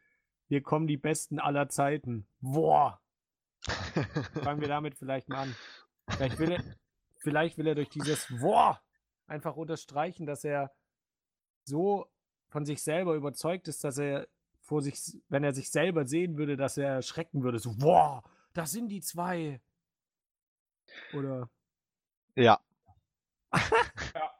[0.49, 2.27] hier kommen die Besten aller Zeiten.
[2.41, 2.99] Boah,
[4.43, 5.55] fangen wir damit vielleicht mal an.
[6.09, 6.63] Vielleicht will er,
[7.19, 8.81] vielleicht will er durch dieses Boah
[9.27, 10.71] einfach unterstreichen, dass er
[11.63, 12.07] so
[12.49, 14.27] von sich selber überzeugt ist, dass er
[14.67, 14.99] vor sich,
[15.29, 17.57] wenn er sich selber sehen würde, dass er erschrecken würde.
[17.59, 18.21] So, boah,
[18.53, 19.61] das sind die zwei.
[21.13, 21.49] Oder
[22.35, 22.59] Ja.
[24.13, 24.31] Ja.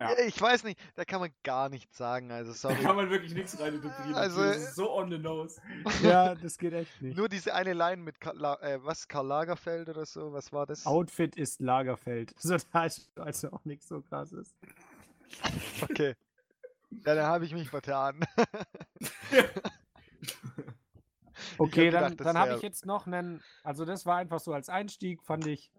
[0.00, 2.30] Ja, Ich weiß nicht, da kann man gar nichts sagen.
[2.32, 2.76] Also Da sorry.
[2.82, 4.14] kann man wirklich nichts reininterpretieren.
[4.14, 5.60] Also- das ist so on the nose.
[6.02, 7.18] ja, das geht echt nicht.
[7.18, 10.86] Nur diese eine Line mit Karl, äh, was Karl Lagerfeld oder so, was war das?
[10.86, 12.34] Outfit ist Lagerfeld.
[12.38, 14.54] So, da ist also auch nichts so krasses.
[15.82, 16.16] Okay.
[16.90, 18.20] Ja, dann habe ich mich vertan.
[21.58, 23.42] Okay, gedacht, dann, dann habe ich jetzt noch einen.
[23.62, 25.72] Also, das war einfach so als Einstieg, fand ich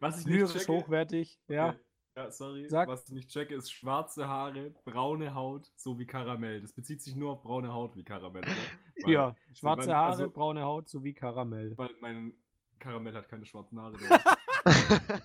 [0.00, 0.72] Was ich nicht lyrisch checke.
[0.72, 1.38] hochwertig.
[1.48, 1.68] Ja.
[1.70, 1.78] Okay.
[2.16, 2.68] Ja, sorry.
[2.68, 2.88] Sag.
[2.88, 6.60] Was ich nicht checke, ist schwarze Haare, braune Haut, so wie Karamell.
[6.60, 8.42] Das bezieht sich nur auf braune Haut wie Karamell?
[9.02, 11.76] Weil- ja, schwarze mein- Haare, also- braune Haut sowie Karamell.
[11.76, 12.32] Weil mein
[12.78, 13.96] Karamell hat keine schwarzen Haare.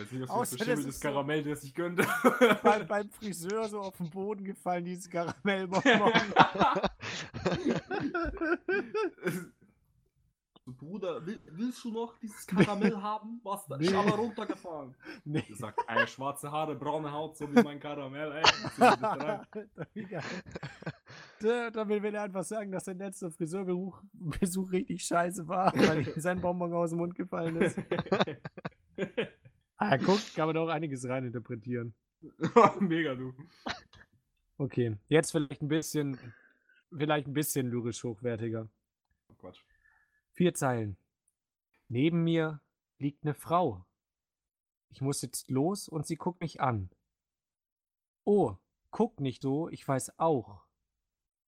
[0.00, 2.06] Der ich weiß nicht, Außer, es das verschimmeltes ist so- Karamell, das ich gönnte.
[2.62, 6.12] Beim, beim Friseur so auf den Boden gefallen, dieses Karamellbonbon.
[10.66, 13.40] Bruder, will, willst du noch dieses Karamell haben?
[13.42, 13.68] Was?
[13.70, 13.86] Nee.
[13.86, 14.94] ist aber runtergefahren.
[15.24, 15.42] nee.
[15.48, 18.42] Er sagt, ey, schwarze Haare, braune Haut, so wie mein Karamell, ey.
[18.44, 19.20] zieh mir das rein.
[19.20, 19.46] Alter,
[19.94, 20.22] wie geil.
[21.40, 26.06] Da, da will er einfach sagen, dass sein letzter Friseurbesuch Besuch richtig scheiße war, weil
[26.06, 27.76] ihm sein Bonbon aus dem Mund gefallen ist.
[29.82, 31.94] Ah, guck, kann man auch einiges reininterpretieren.
[32.80, 33.32] Mega, du.
[34.58, 36.18] Okay, jetzt vielleicht ein bisschen,
[36.94, 38.68] vielleicht ein bisschen lyrisch hochwertiger.
[39.28, 39.64] Oh, Quatsch.
[40.32, 40.98] Vier Zeilen.
[41.88, 42.60] Neben mir
[42.98, 43.86] liegt eine Frau.
[44.90, 46.90] Ich muss jetzt los und sie guckt mich an.
[48.24, 48.56] Oh,
[48.90, 50.62] guck nicht so, ich weiß auch.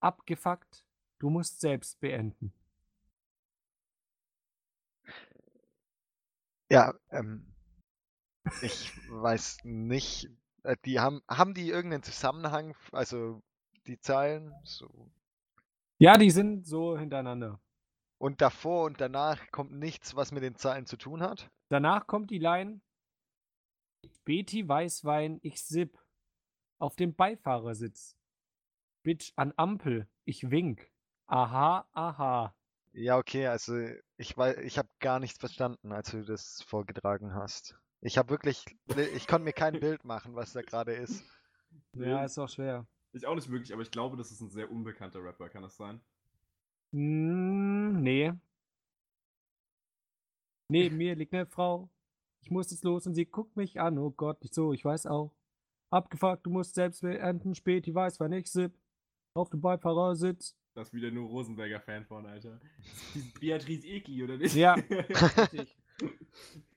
[0.01, 0.87] Abgefuckt,
[1.19, 2.55] du musst selbst beenden.
[6.71, 7.52] Ja, ähm,
[8.63, 10.29] ich weiß nicht.
[10.63, 13.43] Äh, Die haben, haben die irgendeinen Zusammenhang, also
[13.87, 14.53] die Zeilen?
[14.65, 15.11] So.
[15.99, 17.61] Ja, die sind so hintereinander.
[18.19, 21.51] Und davor und danach kommt nichts, was mit den Zeilen zu tun hat?
[21.69, 22.81] Danach kommt die Line:
[24.25, 25.99] Betty Weißwein, ich sipp.
[26.79, 28.17] Auf dem Beifahrersitz.
[29.03, 30.89] Bitch an Ampel, ich wink.
[31.27, 32.55] Aha, aha.
[32.93, 33.75] Ja, okay, also
[34.17, 37.77] ich weiß, ich habe gar nichts verstanden, als du das vorgetragen hast.
[38.05, 38.65] Ich habe wirklich,
[39.15, 41.25] ich konnte mir kein Bild machen, was da gerade ist.
[41.95, 42.85] Ja, ist auch schwer.
[43.13, 45.77] Ich auch nicht wirklich, aber ich glaube, das ist ein sehr unbekannter Rapper, kann das
[45.77, 46.01] sein?
[46.93, 48.33] Hm, nee.
[50.69, 51.89] Neben mir liegt eine Frau.
[52.41, 53.99] Ich muss jetzt los und sie guckt mich an.
[53.99, 55.33] Oh Gott, nicht so, ich weiß auch.
[55.91, 58.73] Abgefuckt, du musst selbst beenden, spät, die weiß, wann ich sipp.
[59.35, 60.57] Auf dem Beifahrersitz.
[60.75, 62.61] Das ist wieder nur Rosenberger-Fan von, Alter.
[63.15, 64.57] Ist Beatrice Egli, oder nicht?
[64.57, 65.77] Ja, richtig.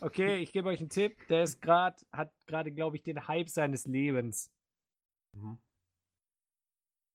[0.00, 1.26] Okay, ich gebe euch einen Tipp.
[1.28, 4.50] Der ist gerade, hat gerade, glaube ich, den Hype seines Lebens.
[5.32, 5.58] Mhm.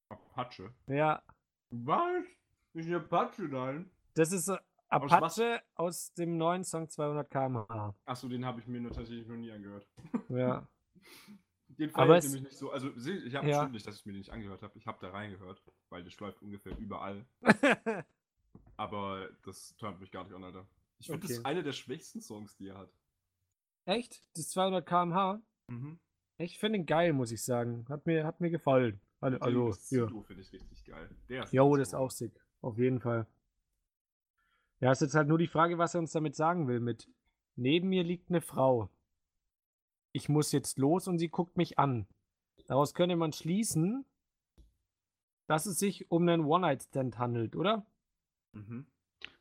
[0.10, 0.74] Apache.
[0.88, 1.24] Ja,
[1.72, 2.24] Was?
[2.74, 3.89] Nicht eine Apache, nein?
[4.15, 4.58] das ist äh,
[4.89, 5.12] Aus?
[5.12, 7.96] Apache aus dem neuen Song 200 km/h.
[8.06, 9.88] Achso, den habe ich mir nur tatsächlich noch nie angehört.
[10.30, 10.67] Ja.
[11.80, 12.69] Den Aber feiere ich nämlich nicht so.
[12.69, 13.58] Also, ich habe Ja.
[13.58, 14.78] bestimmt nicht, dass ich mir den nicht angehört habe.
[14.78, 17.26] Ich habe da reingehört, weil das läuft ungefähr überall.
[18.78, 20.67] Aber das turnt mich gar nicht an, Alter.
[21.04, 21.39] Ich finde, das Okay.
[21.39, 22.94] ist einer der schwächsten Songs, die er hat.
[23.84, 24.22] Echt?
[24.38, 25.42] Das 200 km/h?
[25.68, 26.00] Mhm.
[26.38, 27.86] Ich finde ihn geil, muss ich sagen.
[27.89, 29.02] Hat mir, hat mir gefallen.
[29.20, 30.06] Also, also das ja.
[30.06, 31.13] Pseudo finde ich richtig geil.
[31.28, 32.42] Der ist Jo, das ist auch sick.
[32.62, 33.28] Auf jeden Fall.
[34.80, 37.10] Ja, ist jetzt halt nur die Frage, was er uns damit sagen will mit
[37.56, 38.89] Neben mir liegt eine Frau.
[40.13, 42.08] Ich muss jetzt los und sie guckt mich an.
[42.68, 44.06] Daraus könnte man schließen,
[45.48, 47.86] dass es sich um einen One-Night-Stand handelt, oder?
[48.54, 48.88] Mhm.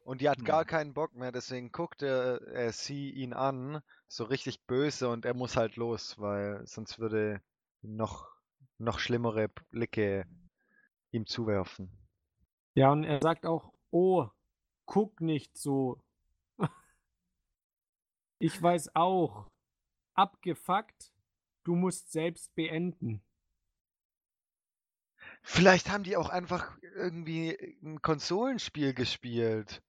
[0.04, 0.66] Und die hat gar Hm.
[0.66, 5.34] keinen Bock mehr, deswegen guckt er, äh, sie ihn an, so richtig böse und er
[5.34, 7.40] muss halt los, weil sonst würde
[7.82, 8.28] noch,
[8.78, 10.26] noch schlimmere Blicke
[11.12, 11.90] ihm zuwerfen.
[12.74, 14.28] Ja, und er sagt auch, oh,
[14.86, 16.02] guck nicht so.
[18.38, 19.46] ich weiß auch.
[20.14, 21.12] Abgefuckt,
[21.64, 23.22] du musst selbst beenden.
[25.42, 29.82] Vielleicht haben die auch einfach irgendwie ein Konsolenspiel gespielt.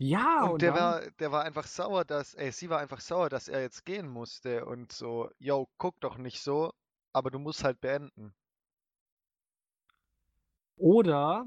[0.00, 3.00] Ja, und und der dann, war, der war einfach sauer, dass, äh, sie war einfach
[3.00, 6.72] sauer, dass er jetzt gehen musste und so, yo, guck doch nicht so,
[7.12, 8.34] aber du musst halt beenden.
[10.78, 11.46] Oder,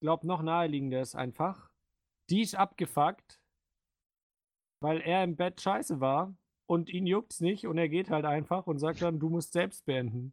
[0.00, 1.70] glaub noch naheliegender ist einfach,
[2.30, 3.40] die ist abgefuckt,
[4.82, 8.66] weil er im Bett scheiße war und ihn juckt's nicht und er geht halt einfach
[8.66, 10.32] und sagt dann, du musst selbst beenden.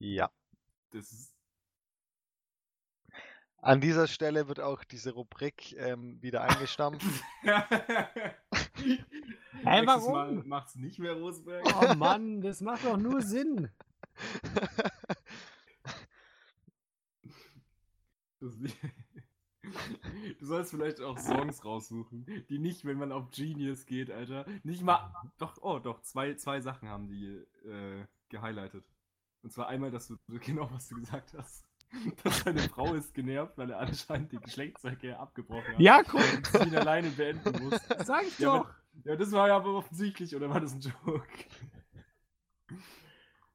[0.00, 0.30] Ja.
[0.92, 1.35] Das ist.
[3.66, 7.04] An dieser Stelle wird auch diese Rubrik ähm, wieder eingestampft.
[7.42, 7.52] Hä,
[9.64, 10.46] Nächstes Mal warum?
[10.46, 11.64] macht's nicht mehr Rosenberg.
[11.82, 13.68] Oh Mann, das macht doch nur Sinn.
[20.38, 24.82] Du sollst vielleicht auch Songs raussuchen, die nicht, wenn man auf Genius geht, Alter, nicht
[24.82, 25.12] mal.
[25.38, 27.26] Doch, oh, doch, zwei, zwei Sachen haben die
[27.68, 28.84] äh, gehighlightet.
[29.42, 31.66] Und zwar einmal, dass du genau, was du gesagt hast.
[32.24, 35.80] Dass seine Frau ist genervt, weil er anscheinend den Geschlechtsverkehr abgebrochen hat.
[35.80, 37.80] Ja, guck, Und sie ihn alleine beenden muss.
[38.04, 38.66] sag ich Ja, doch.
[38.66, 41.28] aber, ja, das war ja aber offensichtlich, oder war das ein Joke?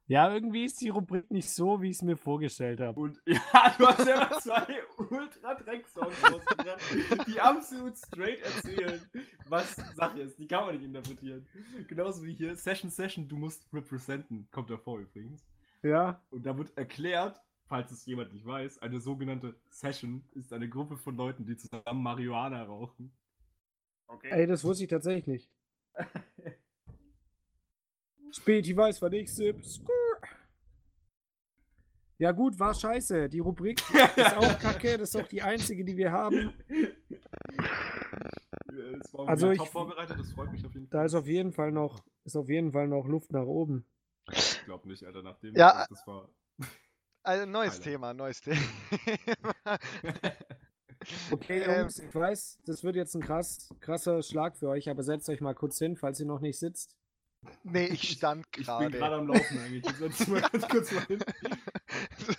[0.08, 3.00] Ja, irgendwie ist die Rubrik nicht so, wie ich es mir vorgestellt habe.
[3.00, 9.00] Und ja, du hast ja zwei Ultra-Dreck-Songs rausgebracht, die absolut straight erzählen,
[9.48, 10.38] was Sache ist.
[10.38, 11.46] Die kann man nicht interpretieren.
[11.88, 15.46] Genauso wie hier Session Session, du musst representen, kommt davor übrigens.
[15.82, 16.20] Ja.
[16.30, 17.40] Und da wird erklärt,
[17.72, 22.02] falls es jemand nicht weiß, eine sogenannte Session ist eine Gruppe von Leuten, die zusammen
[22.02, 23.10] Marihuana rauchen.
[24.08, 24.28] Okay.
[24.30, 25.50] Ey, das wusste ich tatsächlich nicht.
[28.30, 29.64] Späti weiß, sipp.
[29.64, 29.88] Skrrr.
[32.18, 33.30] Ja gut, war scheiße.
[33.30, 33.80] Die Rubrik
[34.16, 34.98] ist auch kacke.
[34.98, 36.52] Das ist auch die einzige, die wir haben.
[39.00, 41.06] Es war Also ich- top vorbereitet, das freut mich auf jeden Da Fall.
[41.06, 43.86] ist auf jeden Fall noch, ist auf jeden Fall noch Luft nach oben.
[44.30, 46.28] Ich glaube nicht, Alter, nachdem Ja, das war.
[47.24, 47.84] Also neues Highlight.
[47.84, 48.58] Thema, neues Thema.
[51.32, 55.02] Okay, Ähm, Jungs, ich weiß, das wird jetzt ein krass, krasser Schlag für euch, aber
[55.02, 56.96] setzt euch mal kurz hin, falls ihr noch nicht sitzt.
[57.64, 59.16] nee, ich stand Ich bin gerade gerade.
[59.16, 59.82] am Laufen eigentlich.
[59.82, 61.18] Dich mal ganz kurz mal hin.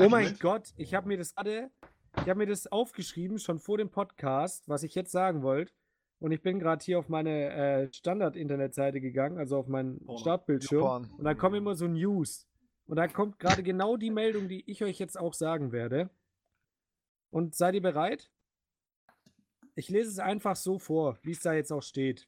[0.00, 0.40] Oh mein Moment.
[0.40, 1.70] Gott, ich habe mir das gerade,
[2.22, 5.72] ich habe mir das aufgeschrieben, schon vor dem Podcast, was ich jetzt sagen wollte.
[6.20, 10.20] Und ich bin gerade hier auf meine äh, Standard-Internetseite gegangen, also auf meinen Porno.
[10.20, 10.80] Startbildschirm.
[10.80, 11.10] Porn.
[11.18, 12.46] Und da kommen immer so News.
[12.88, 16.10] Und da kommt gerade genau die Meldung, die ich euch jetzt auch sagen werde.
[17.30, 18.30] Und seid ihr bereit?
[19.74, 22.26] Ich lese es einfach so vor, wie es da jetzt auch steht.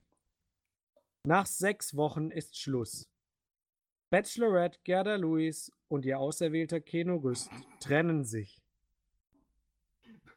[1.24, 3.08] Nach sechs Wochen ist Schluss.
[4.10, 8.60] Bachelorette Gerda Lewis und ihr auserwählter Keno Rüst trennen sich.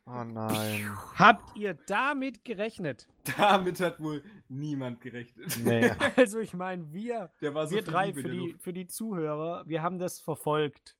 [0.06, 0.90] Oh nein.
[1.18, 3.08] Habt ihr damit gerechnet?
[3.38, 5.58] Damit hat wohl niemand gerechnet.
[5.64, 5.92] Nee.
[6.18, 8.88] Also ich meine, wir, Der war so wir viel drei Liebe für die, für die
[8.88, 10.98] Zuhörer, wir haben das verfolgt.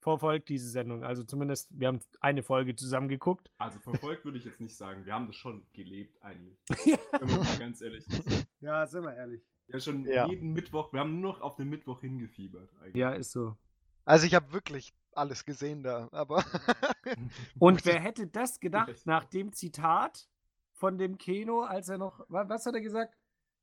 [0.00, 1.02] Verfolgt diese Sendung.
[1.02, 3.50] Also zumindest, wir haben eine Folge zusammen geguckt.
[3.58, 5.04] Also verfolgt würde ich jetzt nicht sagen.
[5.04, 6.56] Wir haben das schon gelebt eigentlich.
[7.18, 8.46] Wenn man mal ganz ehrlich ist.
[8.60, 9.42] Ja, sind wir ehrlich.
[9.66, 10.28] Ja, schon Ja.
[10.28, 10.92] jeden Mittwoch.
[10.92, 12.70] Wir haben nur noch auf den Mittwoch hingefiebert.
[12.80, 12.94] Eigentlich.
[12.94, 13.56] Ja, ist so.
[14.04, 16.44] Also ich habe wirklich alles gesehen da, aber
[17.58, 20.28] Und wer hätte das gedacht nach dem Zitat
[20.76, 23.14] von dem Keno, als er noch, wa- was hat er gesagt?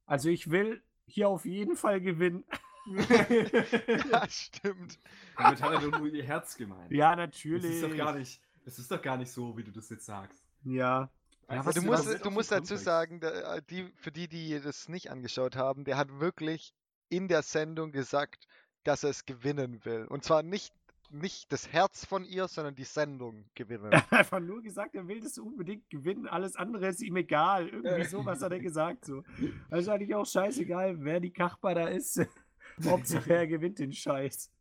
[0.05, 2.43] Also ich will hier auf jeden Fall gewinnen.
[4.11, 4.99] ja, stimmt.
[5.37, 6.91] Damit hat er doch nur ihr Herz gemeint.
[6.91, 7.71] Ja, Das natürlich.
[7.75, 10.43] ist doch gar nicht, das ist doch gar nicht so, wie du das jetzt sagst.
[10.63, 11.09] Ja.
[11.47, 14.59] Also was Du du musst, das du musst dazu sagen, da, die, für die, die
[14.61, 16.73] das nicht angeschaut haben, der hat wirklich
[17.09, 18.47] in der Sendung gesagt,
[18.83, 20.05] dass er es gewinnen will.
[20.05, 20.73] Und zwar nicht,
[21.13, 23.91] nicht das Herz von ihr, sondern die Sendung gewinnen.
[23.91, 26.27] Er hat einfach nur gesagt, er will das unbedingt gewinnen.
[26.27, 27.69] Alles andere ist ihm egal.
[27.69, 29.05] Irgendwie sowas hat er gesagt.
[29.05, 29.23] So.
[29.69, 32.21] Also eigentlich auch scheißegal, wer die Kachbar da ist.
[32.85, 34.51] Hauptsache er gewinnt den Scheiß.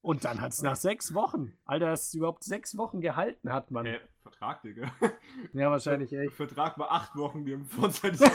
[0.00, 1.56] Und dann hat es nach sechs Wochen.
[1.64, 3.86] Alter, dass es überhaupt sechs Wochen gehalten hat, Mann.
[3.86, 3.98] Hä?
[4.22, 4.92] Vertrag, Digga.
[5.52, 6.34] Ja, wahrscheinlich echt.
[6.34, 8.20] Vertrag war acht Wochen, die haben vorzeitig.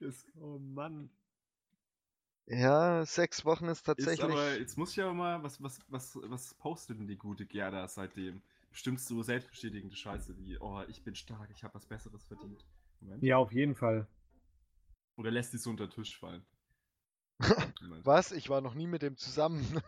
[0.00, 1.10] Das Oh Mann.
[2.46, 4.24] Ja, sechs Wochen ist ist tatsächlich.
[4.24, 7.86] aber, jetzt muss ich aber mal, was, was, was, was postet denn die gute Gerda
[7.86, 8.42] seitdem?
[8.70, 12.64] Bestimmt so selbstbestätigende Scheiße wie, oh, ich bin stark, ich habe was Besseres verdient.
[13.00, 13.22] Moment.
[13.22, 14.06] Ja, auf jeden Fall.
[15.16, 16.44] Oder lässt die so unter den Tisch fallen?
[18.04, 18.32] Was?
[18.32, 19.82] Ich war noch nie mit dem zusammen.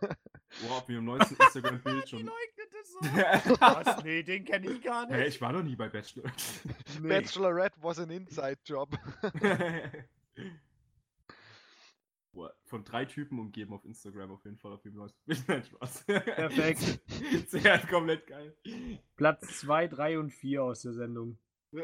[0.69, 2.27] Oh, auf ihrem neuesten Instagram-Bild schon.
[2.27, 3.01] so.
[3.61, 4.03] Was?
[4.05, 5.29] Nee, den kenne ich gar nicht.
[5.29, 6.31] ich war noch nie bei Bachelor.
[7.01, 7.09] Nee.
[7.09, 8.91] Bachelorette was an Inside-Job.
[9.31, 9.91] Boah,
[12.65, 15.45] Von drei Typen umgeben auf Instagram auf jeden Fall auf ihrem neuesten Bild.
[15.49, 16.05] Nein, Spaß.
[16.07, 17.03] Perfekt.
[17.49, 18.57] Sehr komplett geil.
[19.17, 21.39] Platz 2, 3 und 4 aus der Sendung.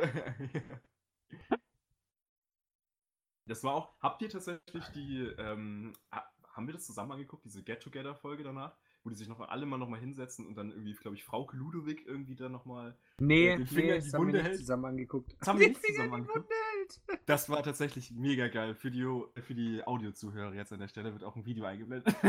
[3.46, 3.94] Das war auch.
[4.00, 5.22] Habt ihr tatsächlich die.
[5.38, 8.76] Ähm, ha- haben wir das zusammen angeguckt, diese Get-Together-Folge danach?
[9.04, 11.48] Wo die sich noch mal alle mal nochmal hinsetzen und dann irgendwie, glaube ich, Frau
[11.52, 12.98] Ludowig irgendwie dann nochmal.
[13.20, 14.56] Nee, den Finger nee, in die das haben wir Wunde hält?
[14.58, 15.36] zusammen angeguckt.
[15.38, 16.50] Das haben wir nicht zusammen angeguckt.
[16.88, 17.20] Hält.
[17.26, 18.74] Das war tatsächlich mega geil.
[18.74, 19.02] Für die,
[19.42, 22.14] für die Audio-Zuhörer jetzt an der Stelle wird auch ein Video eingeblendet.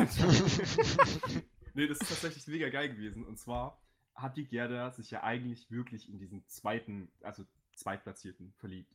[1.74, 3.24] nee, das ist tatsächlich mega geil gewesen.
[3.26, 3.82] Und zwar
[4.16, 7.45] hat die Gerda sich ja eigentlich wirklich in diesen zweiten, also
[7.76, 8.93] Zweitplatzierten verliebt.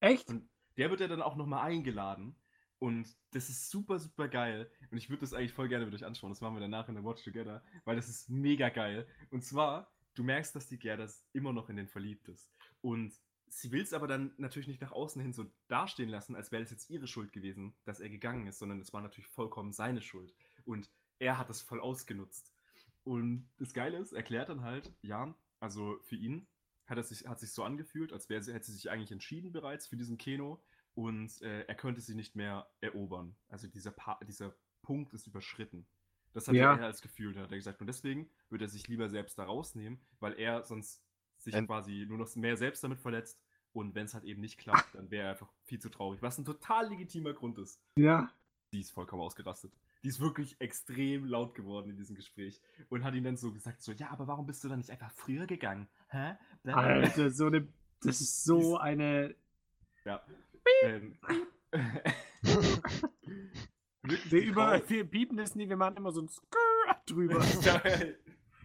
[0.00, 0.28] Echt?
[0.28, 2.34] Und der wird ja dann auch nochmal eingeladen.
[2.80, 4.68] Und das ist super, super geil.
[4.90, 6.32] Und ich würde das eigentlich voll gerne mit euch anschauen.
[6.32, 9.06] Das machen wir danach in der Watch Together, weil das ist mega geil.
[9.30, 12.52] Und zwar, du merkst, dass die Gerda immer noch in den verliebt ist.
[12.80, 13.12] Und
[13.52, 16.62] sie will es aber dann natürlich nicht nach außen hin so dastehen lassen, als wäre
[16.62, 20.00] es jetzt ihre Schuld gewesen, dass er gegangen ist, sondern es war natürlich vollkommen seine
[20.00, 20.34] Schuld.
[20.64, 22.52] Und er hat das voll ausgenutzt.
[23.04, 26.46] Und das Geile ist, erklärt dann halt, ja, also für ihn
[26.86, 29.52] hat es sich, hat sich so angefühlt, als wäre sie, hätte sie sich eigentlich entschieden
[29.52, 30.62] bereits für diesen Keno
[30.94, 33.36] und äh, er könnte sie nicht mehr erobern.
[33.48, 35.86] Also dieser, pa dieser Punkt ist überschritten.
[36.32, 36.74] Das hat Ja.
[36.74, 37.80] er als Gefühl, hat er gesagt.
[37.82, 41.04] Und deswegen würde er sich lieber selbst da rausnehmen, weil er sonst
[41.42, 43.40] sich Ent- quasi nur noch mehr selbst damit verletzt.
[43.72, 46.20] Und wenn es halt eben nicht klappt, dann wäre er einfach viel zu traurig.
[46.20, 47.80] Was ein total legitimer Grund ist.
[47.96, 48.30] Ja.
[48.72, 49.72] Die ist vollkommen ausgerastet.
[50.02, 53.82] Die ist wirklich extrem laut geworden in diesem Gespräch und hat ihm dann so gesagt:
[53.82, 55.88] so, ja, aber warum bist du dann nicht einfach früher gegangen?
[56.08, 56.34] Hä?
[56.64, 57.68] Alter, so eine.
[58.02, 59.34] Das ist so eine.
[60.04, 60.22] Ja.
[60.82, 61.16] Ähm,
[64.02, 67.40] Wir, über, wir piepen das nie, wir machen immer so ein Skrrr drüber.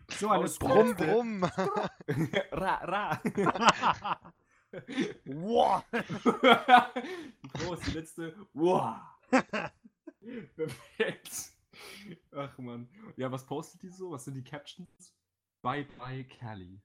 [0.09, 1.43] So eine Brumm, brumm.
[2.51, 3.21] ra, ra.
[5.25, 5.83] wow.
[5.91, 8.35] die ist die letzte.
[8.53, 8.97] Wow.
[10.55, 11.51] Perfekt.
[12.31, 12.89] Ach man.
[13.15, 14.11] Ja, was postet die so?
[14.11, 15.13] Was sind die Captions?
[15.61, 16.81] Bye bye Cali.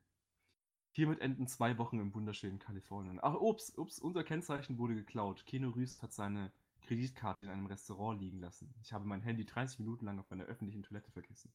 [0.95, 3.19] Hiermit enden zwei Wochen im wunderschönen Kalifornien.
[3.23, 5.47] Ach, ups, ups, unser Kennzeichen wurde geklaut.
[5.47, 6.53] Keno Rüst hat seine
[6.83, 8.75] Kreditkarte in einem Restaurant liegen lassen.
[8.83, 11.51] Ich habe mein Handy 30 Minuten lang auf einer öffentlichen Toilette vergessen.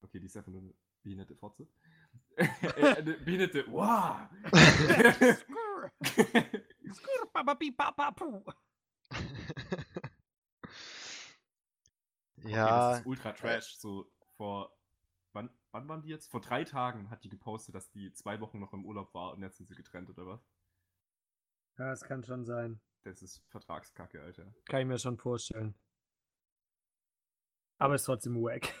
[0.00, 1.68] Okay, die ist einfach nur behinderte Fotze.
[2.36, 3.64] äh, eine behinderte.
[3.68, 4.28] Wow!
[12.44, 13.76] Okay, ja, das ist ultra trash.
[13.76, 14.76] So vor.
[15.32, 16.30] Wann, wann waren die jetzt?
[16.30, 19.42] Vor drei Tagen hat die gepostet, dass die zwei Wochen noch im Urlaub war und
[19.42, 20.40] jetzt sind sie getrennt, oder was?
[21.78, 22.80] Ja, das kann schon sein.
[23.04, 24.52] Das ist Vertragskacke, Alter.
[24.66, 25.74] Kann ich mir schon vorstellen.
[27.78, 28.74] Aber ist trotzdem wack.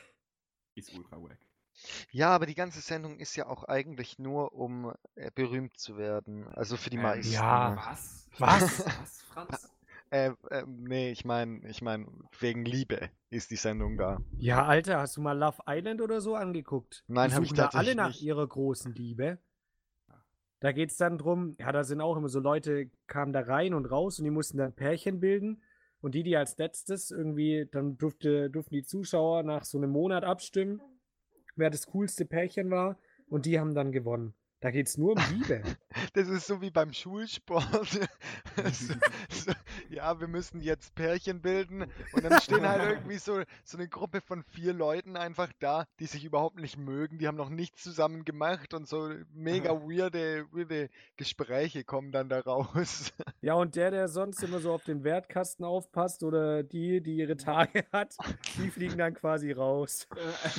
[0.74, 1.38] Ist ultra wack.
[2.10, 6.46] Ja, aber die ganze Sendung ist ja auch eigentlich nur, um äh, berühmt zu werden.
[6.48, 7.32] Also für die Ähm, meisten.
[7.32, 7.70] ja.
[7.70, 7.76] ne?
[7.76, 8.28] Was?
[8.38, 8.84] Was?
[8.86, 9.72] Was, Franz?
[10.10, 12.06] Äh, äh, nee, ich meine, ich meine,
[12.38, 14.22] wegen Liebe ist die Sendung da.
[14.36, 17.04] Ja, Alter, hast du mal Love Island oder so angeguckt?
[17.06, 18.22] Nein, Die hab ich suchen da alle tatsächlich nach nicht.
[18.22, 19.38] ihrer großen Liebe.
[20.60, 23.74] Da geht es dann drum, ja, da sind auch immer so Leute, kamen da rein
[23.74, 25.60] und raus und die mussten dann Pärchen bilden.
[26.00, 30.24] Und die, die als letztes irgendwie, dann durfte, durften die Zuschauer nach so einem Monat
[30.24, 30.80] abstimmen,
[31.56, 32.98] wer das coolste Pärchen war.
[33.28, 34.34] Und die haben dann gewonnen.
[34.60, 35.62] Da geht es nur um Liebe.
[36.14, 38.00] Das ist so wie beim Schulsport.
[39.92, 44.20] ja, wir müssen jetzt Pärchen bilden und dann stehen halt irgendwie so, so eine Gruppe
[44.20, 48.24] von vier Leuten einfach da, die sich überhaupt nicht mögen, die haben noch nichts zusammen
[48.24, 53.12] gemacht und so mega weirde, weirde Gespräche kommen dann da raus.
[53.42, 57.36] Ja, und der, der sonst immer so auf den Wertkasten aufpasst oder die, die ihre
[57.36, 58.16] Tage hat,
[58.56, 60.08] die fliegen dann quasi raus.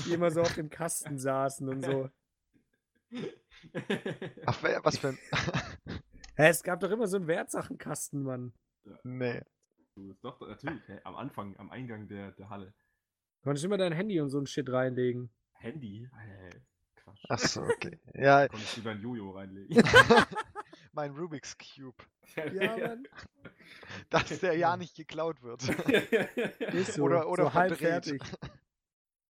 [0.06, 2.10] Die immer so auf dem Kasten saßen und so.
[4.46, 5.18] Ach, was für ein.
[6.36, 8.54] Hä, es gab doch immer so einen Wertsachenkasten, Mann.
[9.04, 9.42] Nee.
[9.96, 10.82] Du, Doch, natürlich.
[10.88, 12.74] Hä, am Anfang, am Eingang der, der Halle.
[13.44, 15.30] Konntest immer dein Handy und so ein Shit reinlegen.
[15.54, 16.10] Handy?
[16.18, 16.50] Hä,
[16.96, 17.26] Quatsch.
[17.30, 18.00] Ach so, okay.
[18.14, 19.84] Ja, Konntest du dein Jojo reinlegen.
[20.94, 22.04] mein Rubik's Cube.
[22.36, 23.08] Ja, Mann.
[24.10, 25.68] Dass der ja nicht geklaut wird.
[26.74, 28.06] Ist so, Oder- oder so halb verdreht.
[28.20, 28.22] fertig.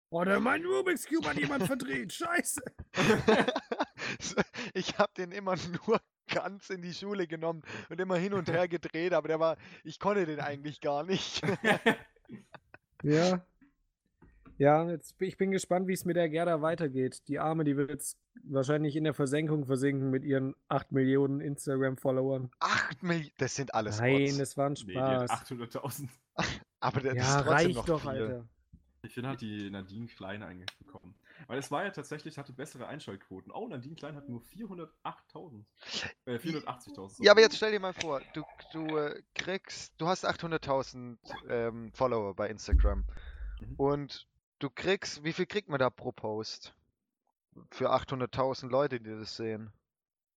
[0.09, 2.13] Oh, der mein Rubik's Cube hat jemand verdreht.
[2.13, 2.61] Scheiße.
[4.75, 5.55] ich habe den immer
[5.87, 9.57] nur ganz in die Schule genommen und immer hin und her gedreht, aber der war,
[9.83, 11.41] ich konnte den eigentlich gar nicht.
[13.03, 13.45] Ja.
[14.57, 17.27] Ja, jetzt, bin- ich bin gespannt, wie es mit der Gerda weitergeht.
[17.27, 22.49] Die Arme, die wird jetzt wahrscheinlich in der Versenkung versinken mit ihren 8 Millionen Instagram-Followern.
[22.59, 24.37] 8 Millionen, das sind alles Nein, Bots.
[24.37, 25.31] das war ein Nee, Spaß.
[25.31, 26.07] 800.000.
[26.79, 28.09] Aber der, das ja, ist trotzdem reicht noch doch, viel.
[28.09, 28.47] Alter.
[29.01, 31.13] Ich finde, hat die Nadine Klein eigentlich bekommen.
[31.53, 33.51] Weil es war ja tatsächlich, hatte bessere Einschaltquoten.
[33.51, 35.63] Oh, Nadine Klein hat nur 408.000.
[36.25, 37.23] Äh, 480.000.
[37.23, 41.15] Ja, aber jetzt stell dir mal vor, du, du äh, kriegst, du hast 800.000
[41.49, 43.05] ähm, Follower bei Instagram
[43.61, 43.75] Mhm.
[43.75, 44.27] und
[44.57, 46.73] du kriegst, wie viel kriegt man da pro Post?
[47.69, 49.71] Für 800.000 Leute, die das sehen.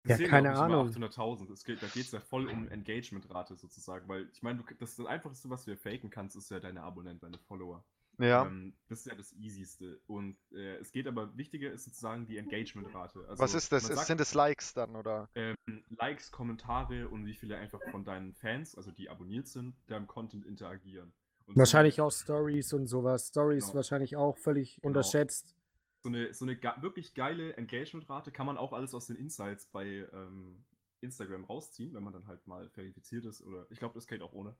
[0.05, 0.87] Ja, zählen keine Ahnung.
[0.91, 1.51] 800.000.
[1.51, 4.07] Es geht, da geht es ja voll um Engagementrate sozusagen.
[4.07, 7.21] Weil ich meine, das, das Einfachste, was du ja faken kannst, ist ja deine Abonnenten,
[7.25, 7.83] deine Follower.
[8.19, 8.47] Ja.
[8.47, 10.01] Ähm, das ist ja das Easyste.
[10.07, 13.27] Und äh, es geht aber, wichtiger ist sozusagen die Engagementrate.
[13.29, 13.87] Also, Was ist das?
[13.87, 15.29] sagt, sind es Likes dann oder?
[15.35, 15.55] ähm,
[15.99, 20.47] Likes, Kommentare und wie viele einfach von deinen Fans, also die abonniert sind, deinem Content
[20.47, 21.13] interagieren.
[21.47, 23.29] Und Wahrscheinlich so, auch Stories und sowas.
[23.29, 23.77] Stories Genau.
[23.77, 24.89] wahrscheinlich auch völlig Genau.
[24.89, 25.55] unterschätzt.
[26.03, 30.07] so eine, so eine wirklich geile Engagementrate kann man auch alles aus den Insights bei
[30.13, 30.65] ähm,
[31.01, 34.33] Instagram rausziehen, wenn man dann halt mal verifiziert ist oder ich glaube, das geht auch
[34.33, 34.57] ohne.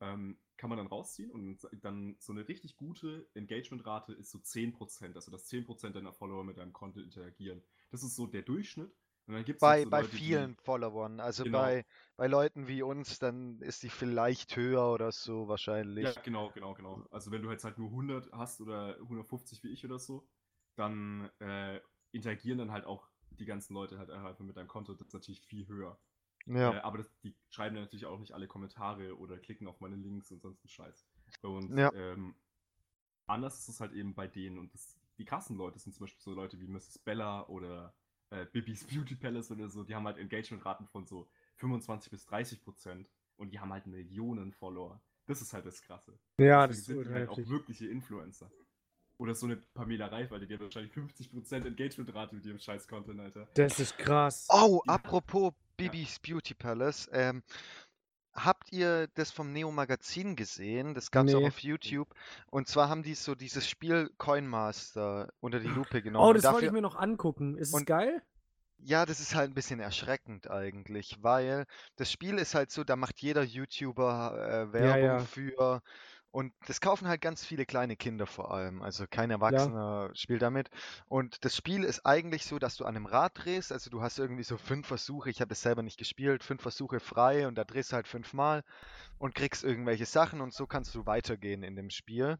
[0.00, 5.16] Ähm, kann man dann rausziehen und dann so eine richtig gute Engagementrate ist so 10%,
[5.16, 7.62] also dass 10% deiner Follower mit deinem Content interagieren.
[7.90, 8.90] Das ist so der Durchschnitt.
[9.26, 11.20] Und dann gibt's Bei, halt so bei Leute, die- vielen Followern.
[11.20, 11.58] Also Genau.
[11.58, 11.84] bei,
[12.16, 16.06] bei Leuten wie uns, dann ist die vielleicht höher oder so wahrscheinlich.
[16.06, 17.06] Ja, genau, genau, genau.
[17.10, 20.26] Also wenn du jetzt halt nur 100 hast oder 150 wie ich oder so,
[20.76, 21.80] dann äh,
[22.12, 25.00] interagieren dann halt auch die ganzen Leute halt einfach mit deinem Content.
[25.00, 25.98] Das ist natürlich viel höher.
[26.46, 26.74] Ja.
[26.74, 29.96] Äh, aber das, die schreiben ja natürlich auch nicht alle Kommentare oder klicken auf meine
[29.96, 31.06] Links und sonst einen Scheiß.
[31.42, 31.92] Und Ja.
[31.92, 32.34] ähm,
[33.26, 34.58] anders ist es halt eben bei denen.
[34.58, 36.98] Und das, die krassen Leute sind zum Beispiel so Leute wie Mrs.
[36.98, 37.94] Bella oder
[38.30, 39.84] äh, Bibis Beauty Palace oder so.
[39.84, 43.10] Die haben halt Engagementraten von so 25 bis 30 Prozent.
[43.36, 45.02] Und die haben halt Millionen Follower.
[45.26, 46.18] Das ist halt das Krasse.
[46.38, 48.50] Ja, Deswegen das ist sind halt auch wirkliche Influencer.
[49.18, 53.18] Oder so eine Pamela Reif, Alter, die hat wahrscheinlich 50% Engagementrate mit ihrem scheiß Content,
[53.20, 53.48] Alter.
[53.54, 54.46] Das ist krass.
[54.50, 57.08] Oh, apropos Bibis Beauty Palace.
[57.12, 57.42] Ähm,
[58.34, 60.94] habt ihr das vom Neo Magazin gesehen?
[60.94, 61.46] Das gab es auch Nee.
[61.48, 62.08] auf YouTube.
[62.50, 66.24] Und zwar haben die so dieses Spiel Coin Master unter die Lupe genommen.
[66.28, 67.56] Oh, das wollte dafür, ich mir noch angucken.
[67.56, 68.22] Ist es Und- geil?
[68.78, 71.64] Ja, das ist halt ein bisschen erschreckend eigentlich, weil
[71.96, 75.18] das Spiel ist halt so, da macht jeder YouTuber äh, Werbung ja.
[75.20, 75.80] für
[76.36, 80.68] und das kaufen halt ganz viele kleine Kinder vor allem, also kein Erwachsener spielt damit.
[81.08, 84.18] Und das Spiel ist eigentlich so, dass du an einem Rad drehst, also du hast
[84.18, 87.64] irgendwie so fünf Versuche, ich habe es selber nicht gespielt, fünf Versuche frei und da
[87.64, 88.64] drehst du halt fünfmal
[89.16, 92.36] und kriegst irgendwelche Sachen und so kannst du weitergehen in dem Spiel.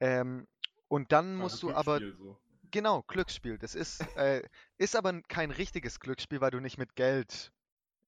[0.00, 0.46] Ähm,
[0.88, 2.38] und dann musst Also du aber so.
[2.70, 3.58] Genau, Glücksspiel.
[3.58, 7.52] Das ist, äh, ist aber kein richtiges Glücksspiel, weil du nicht mit Geld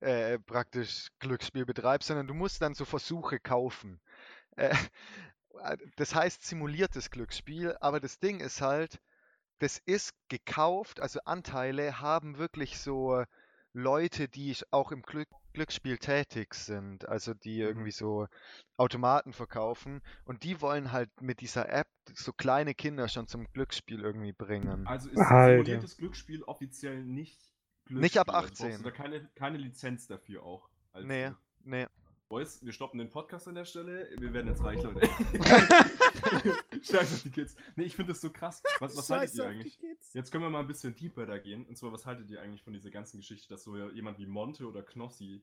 [0.00, 4.00] äh, praktisch Glücksspiel betreibst, sondern du musst dann so Versuche kaufen.
[4.58, 4.74] Äh,
[5.96, 9.00] das heißt simuliertes Glücksspiel, aber das Ding ist halt,
[9.60, 13.24] das ist gekauft, also Anteile haben wirklich so
[13.72, 17.66] Leute, die auch im Glück Glücksspiel tätig sind, also die Mhm.
[17.68, 18.28] irgendwie so
[18.76, 24.00] Automaten verkaufen und die wollen halt mit dieser App so kleine Kinder schon zum Glücksspiel
[24.00, 24.86] irgendwie bringen.
[24.86, 25.44] Also ist Alter.
[25.44, 27.38] simuliertes Glücksspiel offiziell nicht
[27.86, 28.00] Glücksspiel.
[28.00, 28.78] Nicht ab Also brauchst 18.
[28.80, 30.68] du da keine, keine Lizenz dafür auch.
[31.00, 31.32] Nee,
[31.64, 31.86] nee.
[32.28, 34.06] Boys, wir stoppen den Podcast an der Stelle.
[34.18, 35.06] Wir werden jetzt reich, Leute.
[36.82, 37.56] Scheiß auf die Kids.
[37.74, 38.62] Nee, ich finde das so krass.
[38.80, 39.78] Was, was haltet ihr eigentlich?
[40.12, 41.64] Jetzt können wir mal ein bisschen deeper da gehen.
[41.64, 44.66] Und zwar, was haltet ihr eigentlich von dieser ganzen Geschichte, dass so jemand wie Monte
[44.68, 45.42] oder Knossi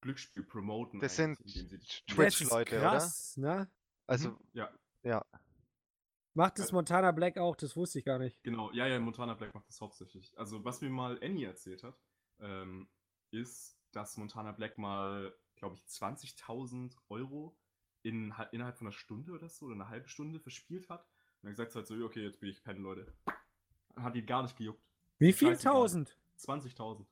[0.00, 0.98] Glücksspiel promoten?
[1.00, 2.88] Das sind indem sie Twitch- die- Das ist Leute, oder?
[2.90, 3.70] krass, ne?
[4.06, 4.38] Also, Mhm,
[5.02, 5.24] Ja,
[6.32, 8.42] Macht das Montana Black auch, das wusste ich gar nicht.
[8.44, 10.32] Genau, ja, ja, Montana Black macht das hauptsächlich.
[10.38, 11.98] Also, was mir mal Annie erzählt hat,
[12.40, 12.88] ähm,
[13.30, 17.56] ist, dass Montana Black mal glaube ich, 20.000 Euro
[18.02, 21.02] in, innerhalb von einer Stunde oder so, oder eine halbe Stunde verspielt hat.
[21.02, 23.12] Und dann gesagt hat so, okay, jetzt bin ich pennen, Leute.
[23.96, 24.82] Hat ihn gar nicht gejuckt.
[25.18, 26.16] Wie viel tausend?
[26.38, 27.04] 20.000.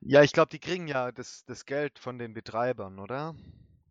[0.00, 3.34] Ja, ich glaube, die kriegen ja das, das Geld von den Betreibern, oder?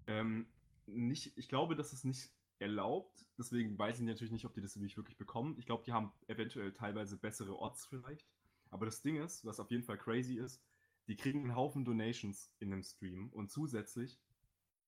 [0.07, 0.47] Ähm,
[0.85, 3.25] nicht, ich glaube, das ist nicht erlaubt.
[3.37, 5.55] Deswegen weiß ich natürlich nicht, ob die das wirklich bekommen.
[5.57, 8.27] Ich glaube, die haben eventuell teilweise bessere Orts vielleicht.
[8.69, 10.61] Aber das Ding ist, was auf jeden Fall crazy ist,
[11.10, 14.20] die kriegen einen Haufen Donations in dem Stream und zusätzlich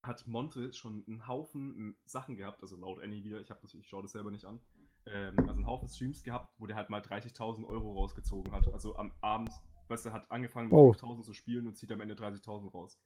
[0.03, 4.03] hat Monte schon einen Haufen Sachen gehabt, also laut Annie wieder, ich, das, ich schaue
[4.03, 4.59] das selber nicht an,
[5.07, 8.71] ähm, also einen Haufen Streams gehabt, wo der halt mal 30.000 Euro rausgezogen hat.
[8.71, 9.51] Also am Abend,
[9.87, 10.91] weißt du, hat angefangen mit oh.
[10.91, 12.99] 5.000 zu spielen und zieht am Ende 30.000 raus.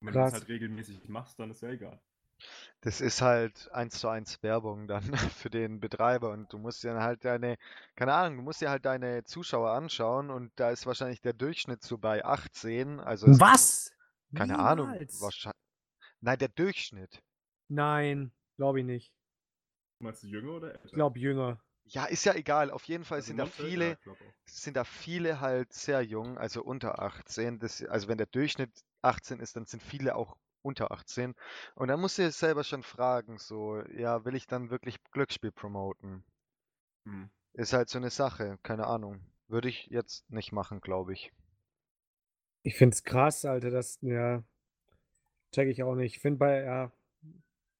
[0.00, 0.30] Und wenn Krass.
[0.30, 2.00] du das halt regelmäßig machst, dann ist ja egal.
[2.80, 5.02] Das ist halt eins zu eins Werbung dann
[5.36, 7.56] für den Betreiber und du musst dir halt deine,
[7.96, 11.82] keine Ahnung, du musst dir halt deine Zuschauer anschauen und da ist wahrscheinlich der Durchschnitt
[11.82, 13.00] so bei 18.
[13.00, 13.92] Also Was?
[14.34, 14.70] Keine Niemals.
[14.70, 14.88] Ahnung.
[15.20, 15.60] Wahrscheinlich.
[16.20, 17.22] Nein, der Durchschnitt.
[17.68, 19.12] Nein, glaube ich nicht.
[19.98, 20.84] Meinst du jünger oder älter?
[20.86, 21.62] Ich glaube jünger.
[21.84, 22.70] Ja, ist ja egal.
[22.70, 24.14] Auf jeden Fall also sind da viele, ja,
[24.46, 27.58] sind da viele halt sehr jung, also unter 18.
[27.58, 28.70] Das, also wenn der Durchschnitt
[29.02, 31.34] 18 ist, dann sind viele auch unter 18.
[31.74, 35.52] Und dann musst du dir selber schon fragen, so, ja, will ich dann wirklich Glücksspiel
[35.52, 36.24] promoten?
[37.04, 37.30] Hm.
[37.52, 39.20] Ist halt so eine Sache, keine Ahnung.
[39.48, 41.32] Würde ich jetzt nicht machen, glaube ich.
[42.62, 44.42] Ich finde es krass, Alter, das, ja,
[45.52, 46.16] check ich auch nicht.
[46.16, 46.92] Ich finde bei, ja,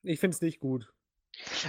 [0.02, 0.92] ich finde es nicht gut.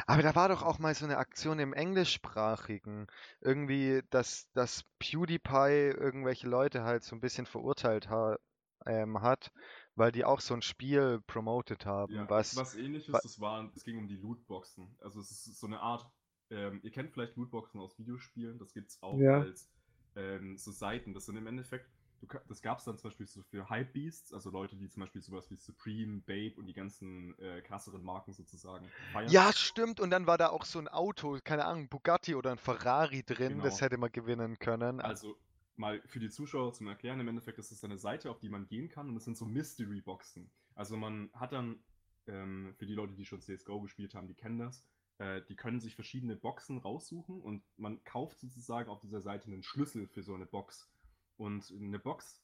[0.08, 3.08] Aber da war doch auch mal so eine Aktion im Englischsprachigen.
[3.42, 8.38] Irgendwie, dass, dass PewDiePie irgendwelche Leute halt so ein bisschen verurteilt ha
[8.86, 9.52] ähm, hat,
[9.96, 12.14] weil die auch so ein Spiel promotet haben.
[12.14, 14.88] Ja, was, was ähnliches, das war, es ging um die Lootboxen.
[15.02, 16.10] Also es ist so eine Art,
[16.50, 19.42] ähm, ihr kennt vielleicht Lootboxen aus Videospielen, das gibt es auch ja.
[19.42, 19.70] als
[20.16, 21.14] ähm, so Seiten.
[21.14, 21.90] Das sind im Endeffekt
[22.22, 25.22] du, das gab es dann zum Beispiel so für Hypebeasts, also Leute, die zum Beispiel
[25.22, 29.30] sowas wie Supreme, Babe und die ganzen äh, krasseren Marken sozusagen feiern.
[29.30, 30.00] Ja, stimmt.
[30.00, 33.54] Und dann war da auch so ein Auto, keine Ahnung, Bugatti oder ein Ferrari drin,
[33.54, 33.64] genau.
[33.64, 35.02] das hätte man gewinnen können.
[35.02, 35.36] Also
[35.82, 38.68] mal für die Zuschauer zum Erklären, im Endeffekt ist es eine Seite, auf die man
[38.68, 40.50] gehen kann und es sind so Mystery-Boxen.
[40.76, 41.84] Also man hat dann,
[42.28, 45.82] ähm, für die Leute, die schon CSGO gespielt haben, die kennen das, äh, die können
[45.82, 50.34] sich verschiedene Boxen raussuchen und man kauft sozusagen auf dieser Seite einen Schlüssel für so
[50.34, 50.90] eine Box.
[51.36, 52.42] Und eine Box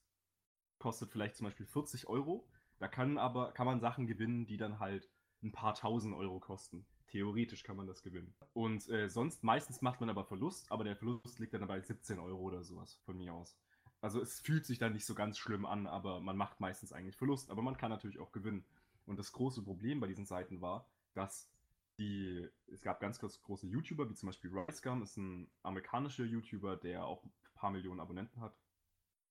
[0.80, 2.50] kostet vielleicht zum Beispiel 40 Euro.
[2.80, 5.10] Da kann aber kann man Sachen gewinnen, die dann halt
[5.44, 6.88] ein paar tausend Euro kosten.
[7.08, 8.34] Theoretisch kann man das gewinnen.
[8.53, 12.20] Und äh, sonst meistens macht man aber Verlust, aber der Verlust liegt dann bei 17
[12.20, 13.58] Euro oder sowas von mir aus.
[14.01, 17.18] Also es fühlt sich dann nicht so ganz schlimm an, aber man macht meistens eigentlich
[17.18, 18.66] Verlust, aber man kann natürlich auch gewinnen.
[19.05, 21.49] Und das große Problem bei diesen Seiten war, dass
[21.97, 27.05] die, es gab ganz, große YouTuber, wie zum Beispiel Ricegum, ist ein amerikanischer YouTuber, der
[27.05, 28.55] auch ein paar Millionen Abonnenten hat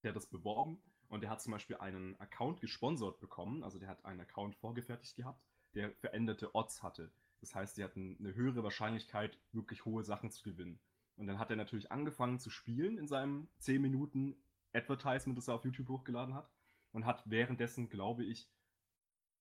[0.03, 3.89] der hat das beworben und der hat zum Beispiel einen Account gesponsert bekommen, also der
[3.89, 7.11] hat einen Account vorgefertigt gehabt, der veränderte Odds hatte.
[7.41, 10.79] Das heißt, die hatten eine höhere Wahrscheinlichkeit, wirklich hohe Sachen zu gewinnen.
[11.15, 14.35] Und dann hat er natürlich angefangen zu spielen in seinem 10 Minuten
[14.73, 16.51] Advertisement, das er auf YouTube hochgeladen hat.
[16.91, 18.49] Und hat währenddessen, glaube ich,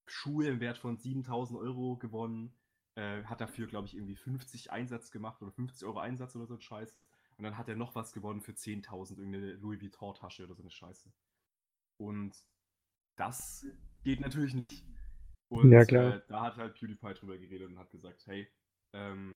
[0.06, 2.54] Schuhe im Wert von 7000 Euro gewonnen.
[2.94, 6.54] Äh, hat dafür, glaube ich, irgendwie 50 Einsatz gemacht oder 50 Euro Einsatz oder so
[6.54, 6.96] ein Scheiß.
[7.36, 10.70] Und dann hat er noch was gewonnen für 10.000, irgendeine Louis Vuitton-Tasche oder so eine
[10.70, 11.12] Scheiße.
[11.98, 12.34] Und
[13.16, 13.66] das
[14.02, 14.84] geht natürlich nicht.
[15.48, 18.48] Und ja, äh, da hat halt PewDiePie drüber geredet und hat gesagt, hey,
[18.92, 19.32] ähm,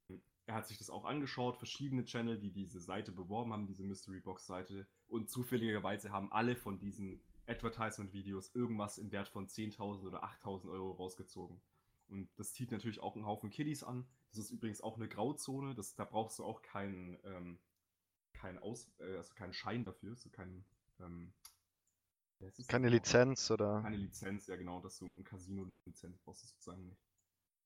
[0.47, 4.21] er hat sich das auch angeschaut, verschiedene Channel, die diese Seite beworben haben, diese Mystery
[4.21, 4.89] Box Seite.
[5.07, 10.93] Und zufälligerweise haben alle von diesen Advertisement-Videos irgendwas im Wert von 10.000 oder 8.000 Euro
[10.93, 11.61] rausgezogen.
[12.09, 14.09] Und das zieht natürlich auch einen Haufen Kiddies an.
[14.31, 15.75] Das ist übrigens auch eine Grauzone.
[15.77, 17.61] Das, da brauchst du auch keinen ähm,
[18.41, 20.65] kein Aus, äh, also keinen Schein dafür, so kein,
[20.99, 21.33] ähm,
[22.69, 23.83] keine Lizenz oder?
[23.83, 27.03] Keine Lizenz, ja genau, dass du ein Casino-Lizenz brauchst sozusagen nicht.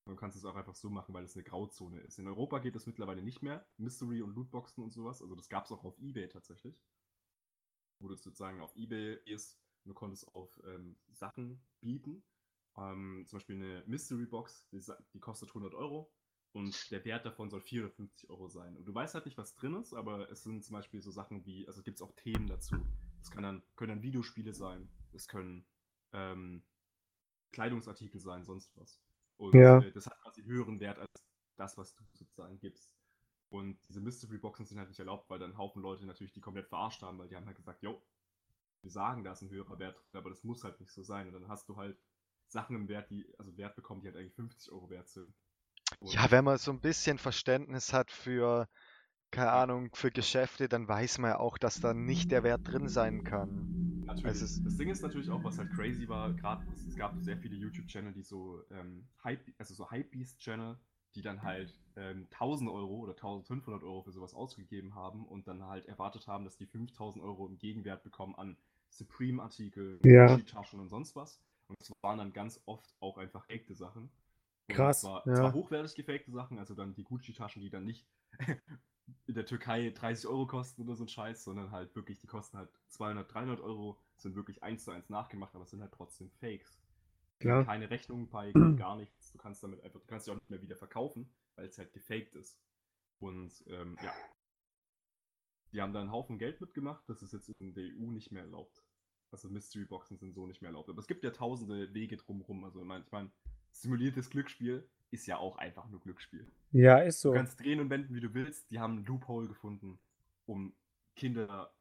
[0.06, 2.18] Du kannst es auch einfach so machen, weil es eine Grauzone ist.
[2.18, 3.66] In Europa geht das mittlerweile nicht mehr.
[3.78, 5.22] Mystery und Lootboxen und sowas.
[5.22, 6.78] Also das gab es auch auf Ebay tatsächlich.
[8.00, 12.22] Wo du sozusagen auf Ebay ist, du konntest auf ähm, Sachen bieten.
[12.76, 14.82] Ähm, zum Beispiel eine Mystery Box, die,
[15.14, 16.12] die kostet 100 Euro
[16.52, 18.76] und der Wert davon soll 450 Euro sein.
[18.76, 21.44] Und du weißt halt nicht, was drin ist, aber es sind zum Beispiel so Sachen
[21.46, 22.76] wie, also gibt es auch Themen dazu.
[23.24, 25.66] Es kann dann, können dann Videospiele sein, es können
[26.12, 26.62] ähm,
[27.52, 29.00] Kleidungsartikel sein, sonst was.
[29.38, 29.78] Und ja.
[29.78, 31.10] äh, das hat quasi höheren Wert als
[31.56, 32.92] das, was du sozusagen gibst.
[33.48, 36.68] Und diese Mystery Boxen sind halt nicht erlaubt, weil dann Haufen Leute natürlich die komplett
[36.68, 38.04] verarscht haben, weil die haben halt gesagt, jo,
[38.82, 41.26] wir sagen, da ist ein höherer Wert drin, aber das muss halt nicht so sein.
[41.26, 41.98] Und dann hast du halt
[42.48, 45.32] Sachen im Wert, die, also Wert bekommen, die halt eigentlich 50 Euro wert sind.
[46.00, 48.68] Ja, wenn man so ein bisschen Verständnis hat für,
[49.30, 52.88] keine Ahnung, für Geschäfte, dann weiß man ja auch, dass da nicht der Wert drin
[52.88, 54.04] sein kann.
[54.06, 54.36] Natürlich.
[54.36, 57.16] Es ist- das Ding ist natürlich auch, was halt crazy war, gerade es, es gab
[57.22, 60.76] sehr viele YouTube-Channel, die so ähm, Hype, also so Hypebeast-Channel,
[61.14, 65.64] die dann halt ähm, 1000 Euro oder 1500 Euro für sowas ausgegeben haben und dann
[65.64, 68.56] halt erwartet haben, dass die 5000 Euro im Gegenwert bekommen an
[68.90, 70.28] Supreme-Artikel, Ja.
[70.28, 71.40] Gucci-Taschen und sonst was.
[71.68, 74.10] Und es waren dann ganz oft auch einfach gefakte Sachen.
[74.68, 75.34] Und Krass, Zwar, ja.
[75.34, 78.06] zwar hochwertig gefakte Sachen, also dann die Gucci-Taschen, die dann nicht
[79.26, 82.58] in der Türkei 30 Euro kosten oder so ein Scheiß, sondern halt wirklich, die kosten
[82.58, 86.30] halt 200, 300 Euro, sind wirklich eins zu eins nachgemacht, aber es sind halt trotzdem
[86.30, 86.80] Fakes.
[87.40, 87.64] Klar.
[87.64, 89.32] Keine Rechnung bei, gar nichts.
[89.32, 91.92] Du kannst damit einfach, du kannst sie auch nicht mehr wieder verkaufen, weil es halt
[91.92, 92.58] gefaked ist.
[93.18, 94.12] Und ähm, ja.
[95.72, 98.42] Die haben da einen Haufen Geld mitgemacht, das ist jetzt in der EU nicht mehr
[98.42, 98.84] erlaubt.
[99.32, 100.88] Also Mystery Boxen sind so nicht mehr erlaubt.
[100.88, 102.64] Aber es gibt ja tausende Wege drumherum.
[102.64, 103.32] Also ich meine,
[103.72, 106.46] simuliertes Glücksspiel ist ja auch einfach nur Glücksspiel.
[106.72, 107.30] Ja, ist so.
[107.30, 108.70] Du kannst drehen und wenden, wie du willst.
[108.70, 109.98] Die haben einen Loophole gefunden,
[110.46, 110.74] um
[111.16, 111.72] Kinder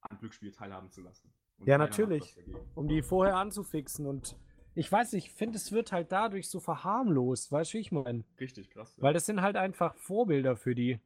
[0.00, 1.32] an Glücksspiel teilhaben zu lassen.
[1.58, 2.36] Und Ja, natürlich.
[2.74, 4.06] um die vorher anzufixen.
[4.06, 4.36] Und
[4.74, 7.92] ich weiß nicht, ich finde, es wird halt dadurch so verharmlost, weißt du, wie ich
[7.92, 8.24] meine?
[8.40, 8.94] Richtig krass.
[8.96, 9.02] ja.
[9.02, 10.98] Weil das sind halt einfach Vorbilder für die,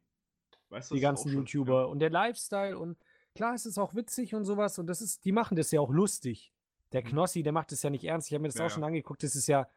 [0.69, 1.89] Weißt die ist ganzen auch schon- YouTuber.
[1.89, 2.97] Und der Lifestyle und
[3.35, 4.79] klar ist es auch witzig und sowas.
[4.79, 6.53] Und das ist, die machen das ja auch lustig.
[6.93, 7.07] Der Mhm.
[7.07, 8.29] Knossi, der macht das ja nicht ernst.
[8.29, 8.87] Ich habe mir das Ja, auch schon ja.
[8.87, 9.23] angeguckt.
[9.23, 9.67] Das ist ja,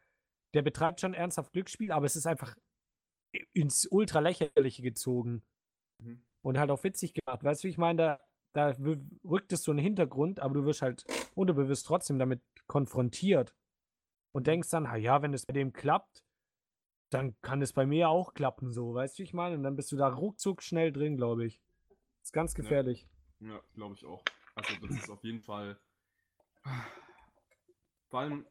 [0.55, 2.57] der betreibt schon ernsthaft Glücksspiel, aber es ist einfach
[3.53, 5.43] ins ultra lächerliche gezogen.
[5.99, 6.25] Mhm.
[6.43, 7.45] Und halt auch witzig gemacht.
[7.45, 8.21] Weißt du, wie ich meine, da,
[8.55, 8.77] da
[9.25, 13.55] rückt es so in den Hintergrund, aber du wirst halt unterbewusst trotzdem damit konfrontiert.
[14.33, 16.25] Und denkst dann, ja, wenn es bei dem klappt,
[17.11, 19.57] dann kann es bei mir auch klappen, so, weißt du, wie ich meine?
[19.57, 21.61] Und dann bist du da ruckzuck schnell drin, glaube ich.
[22.23, 22.59] ist ganz Ja.
[22.63, 23.09] gefährlich.
[23.41, 24.23] Ja, glaube ich auch.
[24.55, 25.81] Also das ist auf jeden Fall.
[28.11, 28.47] Vor allem,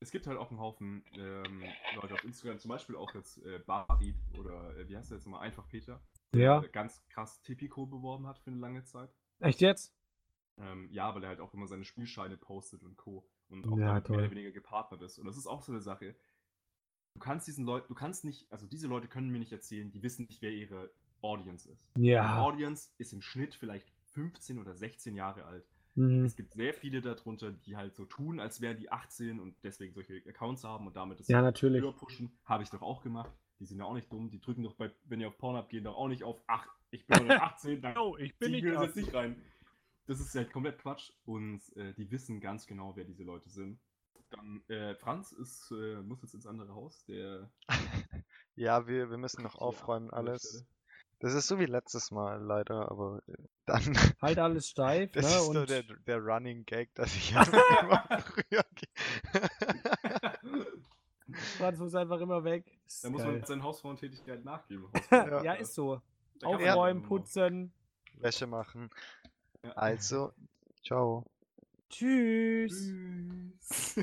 [0.00, 1.62] es gibt halt auch einen Haufen ähm,
[1.94, 5.26] Leute auf Instagram, zum Beispiel auch jetzt äh, Barit oder äh, wie heißt der jetzt
[5.26, 5.42] nochmal?
[5.42, 6.00] Einfach Peter.
[6.32, 6.60] Der Ja.
[6.72, 9.10] ganz krass Tipico beworben hat für eine lange Zeit.
[9.40, 9.94] Echt jetzt?
[10.58, 13.28] Ähm, ja, weil er halt auch immer seine Spielscheine postet und Co.
[13.48, 15.18] Und auch Ja, damit mehr oder weniger gepartnert ist.
[15.18, 16.14] Und das ist auch so eine Sache.
[17.14, 20.02] Du kannst diesen Leuten, du kannst nicht, also diese Leute können mir nicht erzählen, die
[20.02, 20.90] wissen nicht, wer ihre
[21.20, 21.84] Audience ist.
[21.96, 22.38] Die Ja.
[22.40, 25.66] Audience ist im Schnitt vielleicht 15 oder 16 Jahre alt.
[26.00, 26.24] Mhm.
[26.24, 29.92] Es gibt sehr viele darunter, die halt so tun, als wären die 18 und deswegen
[29.94, 31.82] solche Accounts haben und damit das Ja, natürlich.
[31.82, 32.32] höher pushen.
[32.44, 33.30] Habe ich doch auch gemacht.
[33.58, 34.30] Die sind ja auch nicht dumm.
[34.30, 37.06] Die drücken doch bei, wenn ihr auf Pornhub geht, doch auch nicht auf, ach, ich
[37.06, 39.42] bin nur 18, dann Oh, ich mir das jetzt nicht rein.
[40.06, 43.78] Das ist halt komplett Quatsch und äh, die wissen ganz genau, wer diese Leute sind.
[44.30, 47.04] Dann, äh, Franz ist, äh, muss jetzt ins andere Haus.
[47.04, 47.50] Der
[48.56, 50.66] Ja, wir, wir müssen noch aufräumen alles.
[51.20, 53.34] Das ist so wie letztes Mal leider, aber äh,
[53.66, 53.82] dann.
[54.22, 55.30] Halt alles steif, Das ne?
[55.30, 58.88] ist so Und der, der Running Gag, dass ich ja immer früher gehe.
[61.58, 62.64] Franz muss einfach immer weg.
[63.02, 64.88] Da muss man seinen Hausfrauentätigkeit nachgeben.
[65.10, 65.52] ja, Ja.
[65.54, 66.00] ist so.
[66.40, 67.72] Da Aufräumen, putzen.
[68.14, 68.90] Wäsche machen.
[69.62, 69.72] Ja.
[69.72, 70.32] Also,
[70.82, 71.24] ciao.
[71.90, 72.72] Tschüss.
[73.68, 73.96] Tschüss.